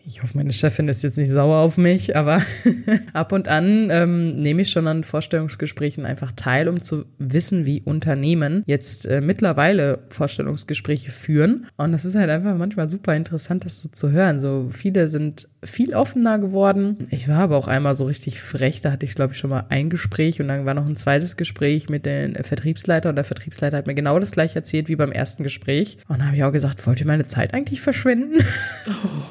ich 0.07 0.23
hoffe, 0.23 0.37
meine 0.37 0.53
Chefin 0.53 0.89
ist 0.89 1.03
jetzt 1.03 1.19
nicht 1.19 1.31
sauer 1.31 1.59
auf 1.59 1.77
mich, 1.77 2.17
aber 2.17 2.41
ab 3.13 3.33
und 3.33 3.49
an 3.49 3.89
ähm, 3.91 4.41
nehme 4.41 4.63
ich 4.63 4.71
schon 4.71 4.87
an 4.87 5.05
Vorstellungsgesprächen 5.05 6.07
einfach 6.07 6.33
teil, 6.33 6.69
um 6.69 6.81
zu 6.81 7.07
wissen, 7.19 7.67
wie 7.67 7.83
Unternehmen 7.83 8.63
jetzt 8.67 9.07
äh, 9.07 9.21
mittlerweile 9.21 10.01
Vorstellungsgespräche 10.11 11.11
führen. 11.11 11.67
Und 11.77 11.93
das 11.93 12.05
ist 12.05 12.15
halt 12.15 12.31
einfach 12.31 12.57
manchmal 12.57 12.89
super 12.89 13.17
interessant, 13.17 13.65
das 13.65 13.81
so 13.81 13.89
zu 13.89 14.11
hören. 14.11 14.39
So 14.39 14.69
viele 14.71 15.09
sind 15.09 15.49
viel 15.65 15.95
offener 15.95 16.39
geworden. 16.39 17.09
Ich 17.11 17.29
war 17.29 17.41
aber 17.41 17.57
auch 17.57 17.69
einmal 17.69 17.95
so 17.95 18.05
richtig 18.05 18.41
frech, 18.41 18.81
da 18.81 18.93
hatte 18.93 19.07
ich 19.07 19.15
glaube 19.15 19.33
ich 19.33 19.39
schon 19.39 19.51
mal 19.51 19.67
ein 19.71 19.91
Gespräch 19.91 20.41
und 20.41 20.49
dann 20.49 20.67
war 20.67 20.75
noch 20.75 20.87
ein 20.87 20.97
zweites 20.97 21.37
Gespräch 21.37 21.89
mit 21.89 22.07
dem 22.07 22.35
Vertriebsleiter 22.37 23.09
und 23.09 23.17
der 23.17 23.25
Vertriebsleiter 23.25 23.77
hat 23.77 23.87
mir 23.87 23.95
genau 23.95 24.19
das 24.21 24.31
gleiche 24.31 24.57
erzählt 24.57 24.89
wie 24.89 24.97
beim 24.97 25.13
ersten 25.13 25.43
Gespräch. 25.43 25.99
Und 26.07 26.21
da 26.21 26.27
habe 26.27 26.37
ich 26.37 26.45
auch 26.45 26.53
gesagt, 26.53 26.87
wollt 26.87 27.01
ihr 27.01 27.07
meine 27.07 27.27
Zeit 27.27 27.55
eigentlich 27.55 27.81
verschwenden? 27.81 28.37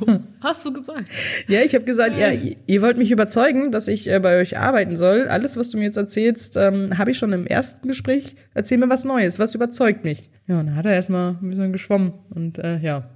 Oh, 0.08 0.20
hast 0.42 0.65
du 0.66 0.74
gesagt? 0.74 1.06
Ja, 1.48 1.62
ich 1.62 1.76
habe 1.76 1.86
gesagt, 1.86 2.18
ja, 2.18 2.32
ihr, 2.32 2.56
ihr, 2.66 2.82
wollt 2.82 2.98
mich 2.98 3.12
überzeugen, 3.12 3.72
dass 3.72 3.88
ich 3.88 4.10
äh, 4.10 4.20
bei 4.20 4.40
euch 4.40 4.58
arbeiten 4.58 4.98
soll. 4.98 5.28
Alles, 5.28 5.58
was 5.58 5.70
du 5.70 5.78
mir 5.78 5.86
jetzt 5.86 5.98
erzählst, 5.98 6.58
ähm, 6.58 6.98
habe 6.98 7.12
ich 7.12 7.18
schon 7.18 7.34
im 7.34 7.48
ersten 7.48 7.88
Gespräch. 7.88 8.36
Erzähl 8.54 8.78
mir 8.78 8.90
was 8.90 9.06
Neues, 9.06 9.40
was 9.40 9.56
überzeugt 9.56 10.04
mich. 10.04 10.30
Ja, 10.48 10.60
und 10.60 10.68
dann 10.68 10.76
hat 10.76 10.86
er 10.86 10.94
erstmal 10.94 11.38
ein 11.42 11.50
bisschen 11.50 11.72
geschwommen 11.72 12.14
und 12.34 12.58
äh, 12.58 12.80
ja, 12.80 13.10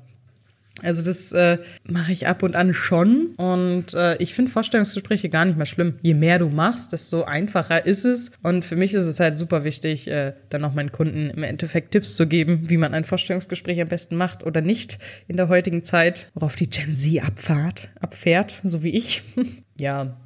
also 0.84 1.02
das 1.02 1.32
äh, 1.32 1.58
mache 1.84 2.12
ich 2.12 2.28
ab 2.28 2.44
und 2.44 2.56
an 2.56 2.74
schon. 2.74 3.34
Und 3.38 3.94
äh, 3.94 4.18
ich 4.18 4.34
finde 4.34 4.52
Vorstellungsgespräche 4.52 5.30
gar 5.30 5.46
nicht 5.46 5.58
mehr 5.58 5.66
schlimm. 5.66 5.96
Je 6.02 6.14
mehr 6.14 6.40
du 6.40 6.50
machst, 6.50 6.94
desto 6.94 7.24
einfacher 7.24 7.86
ist 7.86 8.06
es. 8.06 8.32
Und 8.44 8.66
für 8.66 8.76
mich 8.76 8.94
ist 8.94 9.08
es 9.08 9.20
halt 9.20 9.38
super 9.38 9.64
wichtig, 9.64 10.08
äh, 10.08 10.34
dann 10.50 10.64
auch 10.66 10.74
meinen 10.74 10.92
Kunden 10.92 11.30
im 11.30 11.44
Endeffekt 11.44 11.92
Tipps 11.92 12.16
zu 12.16 12.28
geben, 12.28 12.70
wie 12.70 12.78
man 12.78 12.94
ein 12.94 13.06
Vorstellungsgespräch 13.06 13.82
am 13.82 13.88
besten 13.88 14.16
macht 14.16 14.46
oder 14.46 14.62
nicht 14.62 15.00
in 15.28 15.38
der 15.38 15.50
heutigen 15.50 15.84
Zeit, 15.84 16.30
worauf 16.34 16.56
die 16.56 16.70
Gen 16.70 16.96
Z 16.96 17.24
abfahrt, 17.24 17.90
abfährt, 18.00 18.62
so 18.64 18.84
wie 18.84 18.92
ich. 18.92 19.22
ja, 19.80 20.18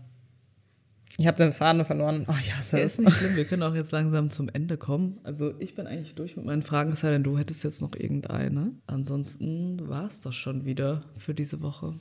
ich 1.17 1.27
habe 1.27 1.37
den 1.37 1.53
Faden 1.53 1.85
verloren. 1.85 2.25
Oh, 2.27 2.35
ich 2.39 2.55
hasse 2.55 2.79
es. 2.79 2.93
Ist 2.93 3.05
nicht 3.05 3.17
schlimm. 3.17 3.35
Wir 3.35 3.45
können 3.45 3.63
auch 3.63 3.75
jetzt 3.75 3.91
langsam 3.91 4.29
zum 4.29 4.49
Ende 4.49 4.77
kommen. 4.77 5.19
Also 5.23 5.53
ich 5.59 5.75
bin 5.75 5.85
eigentlich 5.85 6.15
durch 6.15 6.35
mit 6.35 6.45
meinen 6.45 6.63
Fragen, 6.63 6.91
es 6.93 7.01
sei 7.01 7.11
denn, 7.11 7.23
du 7.23 7.37
hättest 7.37 7.63
jetzt 7.63 7.81
noch 7.81 7.95
irgendeine. 7.95 8.71
Ansonsten 8.87 9.87
war 9.87 10.07
es 10.07 10.21
das 10.21 10.35
schon 10.35 10.65
wieder 10.65 11.03
für 11.17 11.33
diese 11.33 11.61
Woche. 11.61 11.93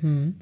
Hm. 0.00 0.36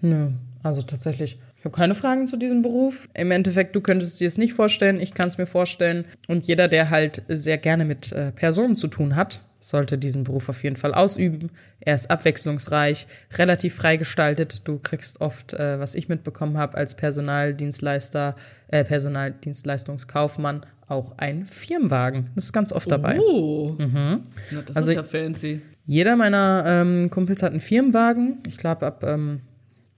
Nö, 0.00 0.30
also 0.62 0.82
tatsächlich. 0.82 1.38
Ich 1.58 1.64
habe 1.66 1.76
keine 1.76 1.94
Fragen 1.94 2.26
zu 2.26 2.38
diesem 2.38 2.62
Beruf. 2.62 3.10
Im 3.12 3.30
Endeffekt, 3.30 3.76
du 3.76 3.82
könntest 3.82 4.18
dir 4.20 4.28
es 4.28 4.38
nicht 4.38 4.54
vorstellen, 4.54 4.98
ich 4.98 5.12
kann 5.12 5.28
es 5.28 5.36
mir 5.36 5.46
vorstellen. 5.46 6.06
Und 6.28 6.46
jeder, 6.46 6.68
der 6.68 6.88
halt 6.88 7.22
sehr 7.28 7.58
gerne 7.58 7.84
mit 7.84 8.12
äh, 8.12 8.32
Personen 8.32 8.76
zu 8.76 8.88
tun 8.88 9.16
hat, 9.16 9.42
sollte 9.60 9.98
diesen 9.98 10.24
Beruf 10.24 10.48
auf 10.48 10.64
jeden 10.64 10.76
Fall 10.76 10.94
ausüben. 10.94 11.50
Er 11.80 11.94
ist 11.94 12.10
abwechslungsreich, 12.10 13.06
relativ 13.34 13.74
frei 13.74 13.96
gestaltet. 13.96 14.66
Du 14.66 14.78
kriegst 14.78 15.20
oft, 15.20 15.52
äh, 15.52 15.78
was 15.78 15.94
ich 15.94 16.08
mitbekommen 16.08 16.56
habe, 16.56 16.76
als 16.76 16.94
Personaldienstleister, 16.94 18.36
äh, 18.68 18.84
Personaldienstleistungskaufmann 18.84 20.66
auch 20.88 21.12
ein 21.18 21.46
Firmenwagen. 21.46 22.30
Das 22.34 22.46
ist 22.46 22.52
ganz 22.52 22.72
oft 22.72 22.90
dabei. 22.90 23.20
Oh, 23.20 23.76
mhm. 23.78 24.22
Na, 24.50 24.62
das 24.66 24.76
also, 24.76 24.90
ist 24.90 24.96
ja 24.96 25.04
fancy. 25.04 25.60
Jeder 25.86 26.16
meiner 26.16 26.64
ähm, 26.66 27.10
Kumpels 27.10 27.42
hat 27.42 27.52
einen 27.52 27.60
Firmenwagen. 27.60 28.42
Ich 28.48 28.56
glaube, 28.56 28.86
ab 28.86 29.04
ähm, 29.04 29.40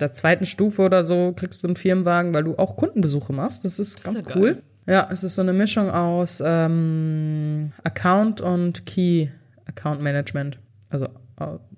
der 0.01 0.13
zweiten 0.13 0.47
Stufe 0.47 0.83
oder 0.83 1.03
so 1.03 1.33
kriegst 1.35 1.63
du 1.63 1.69
einen 1.69 1.77
Firmenwagen, 1.77 2.35
weil 2.35 2.45
du 2.45 2.57
auch 2.57 2.77
Kundenbesuche 2.77 3.33
machst. 3.33 3.65
Das 3.65 3.79
ist 3.79 3.99
das 3.99 4.05
ganz 4.05 4.21
ist 4.21 4.29
ja 4.29 4.37
cool. 4.37 4.55
Geil. 4.55 4.63
Ja, 4.87 5.09
es 5.13 5.23
ist 5.23 5.37
so 5.37 5.43
eine 5.43 5.53
Mischung 5.53 5.91
aus 5.91 6.43
ähm, 6.45 7.73
Account 7.85 8.41
und 8.41 8.85
Key 8.85 9.29
Account 9.67 10.01
Management. 10.01 10.59
Also 10.91 11.09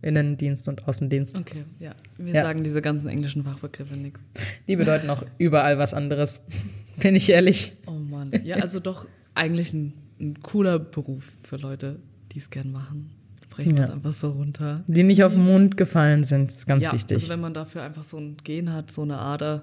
Innendienst 0.02 0.68
und 0.68 0.86
Außendienst. 0.86 1.36
Okay, 1.36 1.64
ja. 1.78 1.94
Wir 2.18 2.34
ja. 2.34 2.42
sagen 2.42 2.64
diese 2.64 2.82
ganzen 2.82 3.08
englischen 3.08 3.44
Fachbegriffe 3.44 3.96
nichts. 3.96 4.20
Die 4.68 4.76
bedeuten 4.76 5.08
auch 5.08 5.24
überall 5.38 5.78
was 5.78 5.94
anderes. 5.94 6.42
Bin 7.00 7.16
ich 7.16 7.30
ehrlich. 7.30 7.76
Oh 7.86 7.92
Mann. 7.92 8.32
Ja, 8.44 8.56
also 8.56 8.80
doch 8.80 9.06
eigentlich 9.34 9.72
ein, 9.72 9.94
ein 10.20 10.42
cooler 10.42 10.78
Beruf 10.78 11.32
für 11.42 11.56
Leute, 11.56 12.00
die 12.32 12.38
es 12.38 12.50
gern 12.50 12.72
machen. 12.72 13.10
Brechen 13.50 13.76
ja. 13.76 13.86
das 13.86 13.94
einfach 13.94 14.12
so 14.12 14.30
runter. 14.30 14.84
Die 14.88 15.02
nicht 15.02 15.22
auf 15.24 15.32
den 15.32 15.44
Mund 15.44 15.76
gefallen 15.76 16.24
sind, 16.24 16.50
ist 16.50 16.66
ganz 16.66 16.84
ja, 16.84 16.92
wichtig. 16.92 17.16
Also 17.16 17.28
wenn 17.28 17.40
man 17.40 17.54
dafür 17.54 17.82
einfach 17.82 18.04
so 18.04 18.18
ein 18.18 18.36
Gen 18.42 18.72
hat, 18.72 18.90
so 18.90 19.02
eine 19.02 19.18
Ader, 19.18 19.62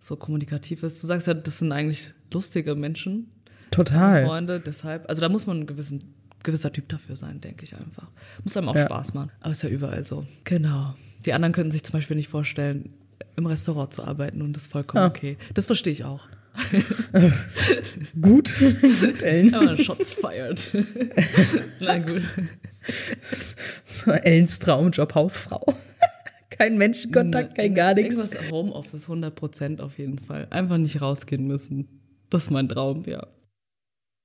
so 0.00 0.16
kommunikativ 0.16 0.82
ist. 0.82 1.02
Du 1.02 1.06
sagst 1.06 1.26
ja, 1.26 1.34
das 1.34 1.58
sind 1.58 1.72
eigentlich 1.72 2.12
lustige 2.32 2.74
Menschen. 2.74 3.30
Total. 3.70 4.24
Freunde, 4.24 4.60
deshalb, 4.60 5.08
also 5.08 5.20
da 5.20 5.28
muss 5.28 5.46
man 5.46 5.58
einen 5.58 5.66
gewissen 5.66 6.14
gewisser 6.42 6.72
Typ 6.72 6.88
dafür 6.88 7.16
sein, 7.16 7.40
denke 7.40 7.64
ich 7.64 7.74
einfach. 7.74 8.08
Muss 8.44 8.56
einem 8.56 8.68
auch 8.68 8.76
ja. 8.76 8.86
Spaß 8.86 9.14
machen. 9.14 9.30
Aber 9.40 9.52
ist 9.52 9.62
ja 9.62 9.68
überall 9.68 10.04
so. 10.04 10.26
Genau. 10.44 10.94
Die 11.26 11.32
anderen 11.32 11.52
könnten 11.52 11.72
sich 11.72 11.84
zum 11.84 11.92
Beispiel 11.92 12.16
nicht 12.16 12.28
vorstellen, 12.28 12.94
im 13.36 13.46
Restaurant 13.46 13.92
zu 13.92 14.04
arbeiten 14.04 14.42
und 14.42 14.52
das 14.52 14.64
ist 14.64 14.72
vollkommen 14.72 15.02
ja. 15.02 15.08
okay. 15.08 15.36
Das 15.54 15.66
verstehe 15.66 15.92
ich 15.92 16.04
auch. 16.04 16.28
gut. 18.20 18.56
gut, 18.58 19.22
Ellen. 19.22 19.54
Aber 19.54 19.76
Shots 19.76 20.12
fired. 20.12 20.60
Na 21.80 21.98
gut. 21.98 22.22
So 23.84 24.10
Ellens 24.10 24.58
Traumjob, 24.58 25.14
Hausfrau. 25.14 25.64
kein 26.50 26.76
Menschenkontakt, 26.78 27.54
kein 27.54 27.74
gar 27.74 27.94
nichts. 27.94 28.16
Irgendwas 28.16 28.50
Homeoffice, 28.50 29.04
100 29.04 29.34
Prozent 29.34 29.80
auf 29.80 29.98
jeden 29.98 30.18
Fall. 30.18 30.48
Einfach 30.50 30.78
nicht 30.78 31.00
rausgehen 31.00 31.46
müssen. 31.46 31.88
Das 32.30 32.44
ist 32.44 32.50
mein 32.50 32.68
Traum, 32.68 33.04
ja. 33.06 33.26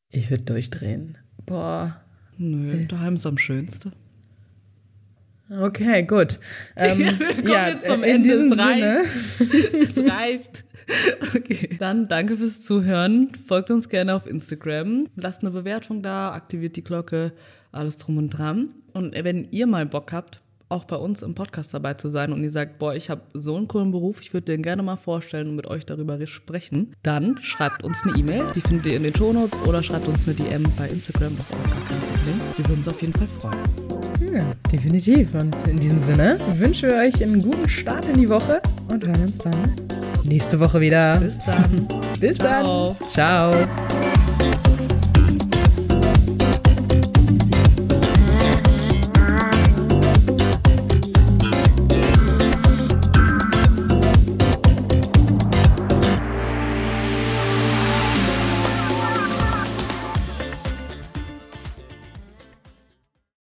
Ich 0.10 0.30
würde 0.30 0.44
durchdrehen. 0.44 1.18
Boah. 1.46 2.03
Nö, 2.44 2.86
daheim 2.88 3.16
ist 3.16 3.26
am 3.26 3.38
schönsten. 3.38 3.94
Okay, 5.50 6.04
gut. 6.04 6.40
Ähm, 6.76 7.00
ja, 7.46 7.68
in 7.68 8.04
Ende. 8.04 8.30
diesem 8.30 8.52
es 8.52 8.58
Sinne. 8.58 9.04
es 9.82 10.12
reicht. 10.12 10.66
Okay. 11.36 11.70
Dann 11.80 12.08
danke 12.08 12.36
fürs 12.36 12.62
Zuhören. 12.62 13.32
Folgt 13.48 13.72
uns 13.72 13.88
gerne 13.88 14.16
auf 14.16 14.28
Instagram. 14.28 15.08
Lasst 15.16 15.42
eine 15.42 15.52
Bewertung 15.52 16.02
da, 16.02 16.34
aktiviert 16.34 16.76
die 16.76 16.84
Glocke, 16.84 17.32
alles 17.72 17.98
drum 17.98 18.18
und 18.18 18.30
dran. 18.30 18.70
Und 18.92 19.14
wenn 19.24 19.48
ihr 19.52 19.68
mal 19.68 19.86
Bock 19.86 20.12
habt, 20.12 20.42
auch 20.74 20.84
bei 20.86 20.96
uns 20.96 21.22
im 21.22 21.36
Podcast 21.36 21.74
dabei 21.74 21.94
zu 21.94 22.10
sein 22.10 22.34
und 22.34 22.44
ihr 22.44 22.52
sagt, 22.52 22.80
boah, 22.80 22.96
ich 22.96 23.10
habe 23.10 23.22
so 23.34 23.56
einen 23.56 23.68
coolen 23.68 23.92
Beruf, 23.92 24.22
ich 24.22 24.34
würde 24.34 24.46
den 24.46 24.64
gerne 24.64 24.84
mal 24.84 24.98
vorstellen 24.98 25.50
und 25.50 25.56
mit 25.56 25.68
euch 25.68 25.86
darüber 25.86 26.24
sprechen, 26.26 26.96
dann 27.04 27.38
schreibt 27.42 27.84
uns 27.84 28.02
eine 28.04 28.18
E-Mail, 28.18 28.44
die 28.56 28.62
findet 28.62 28.88
ihr 28.88 28.98
in 28.98 29.04
den 29.04 29.16
Shownotes 29.16 29.60
oder 29.60 29.84
schreibt 29.84 30.08
uns 30.08 30.28
eine 30.28 30.36
DM 30.36 30.64
bei 30.78 30.88
Instagram, 30.90 31.38
das 31.38 31.50
ist 31.50 31.56
auch 31.56 31.64
gar 31.64 31.86
kein 31.86 32.00
Problem. 32.00 32.42
Wir 32.58 32.68
würden 32.68 32.78
uns 32.78 32.88
auf 32.88 33.02
jeden 33.02 33.14
Fall 33.14 33.28
freuen. 33.28 34.34
Ja, 34.34 34.52
definitiv. 34.72 35.34
Und 35.36 35.68
in 35.68 35.80
diesem 35.80 36.00
Sinne 36.00 36.40
wünschen 36.56 36.90
wir 36.90 36.98
euch 36.98 37.22
einen 37.22 37.42
guten 37.42 37.70
Start 37.70 38.06
in 38.06 38.20
die 38.20 38.30
Woche 38.30 38.62
und 38.90 39.06
hören 39.06 39.22
uns 39.22 39.40
dann 39.40 39.76
nächste 40.24 40.60
Woche 40.60 40.80
wieder. 40.82 41.20
Bis 41.20 41.40
dann. 41.40 41.88
Bis 42.20 42.38
Ciao. 42.38 42.96
dann. 43.00 43.10
Ciao. 43.10 44.23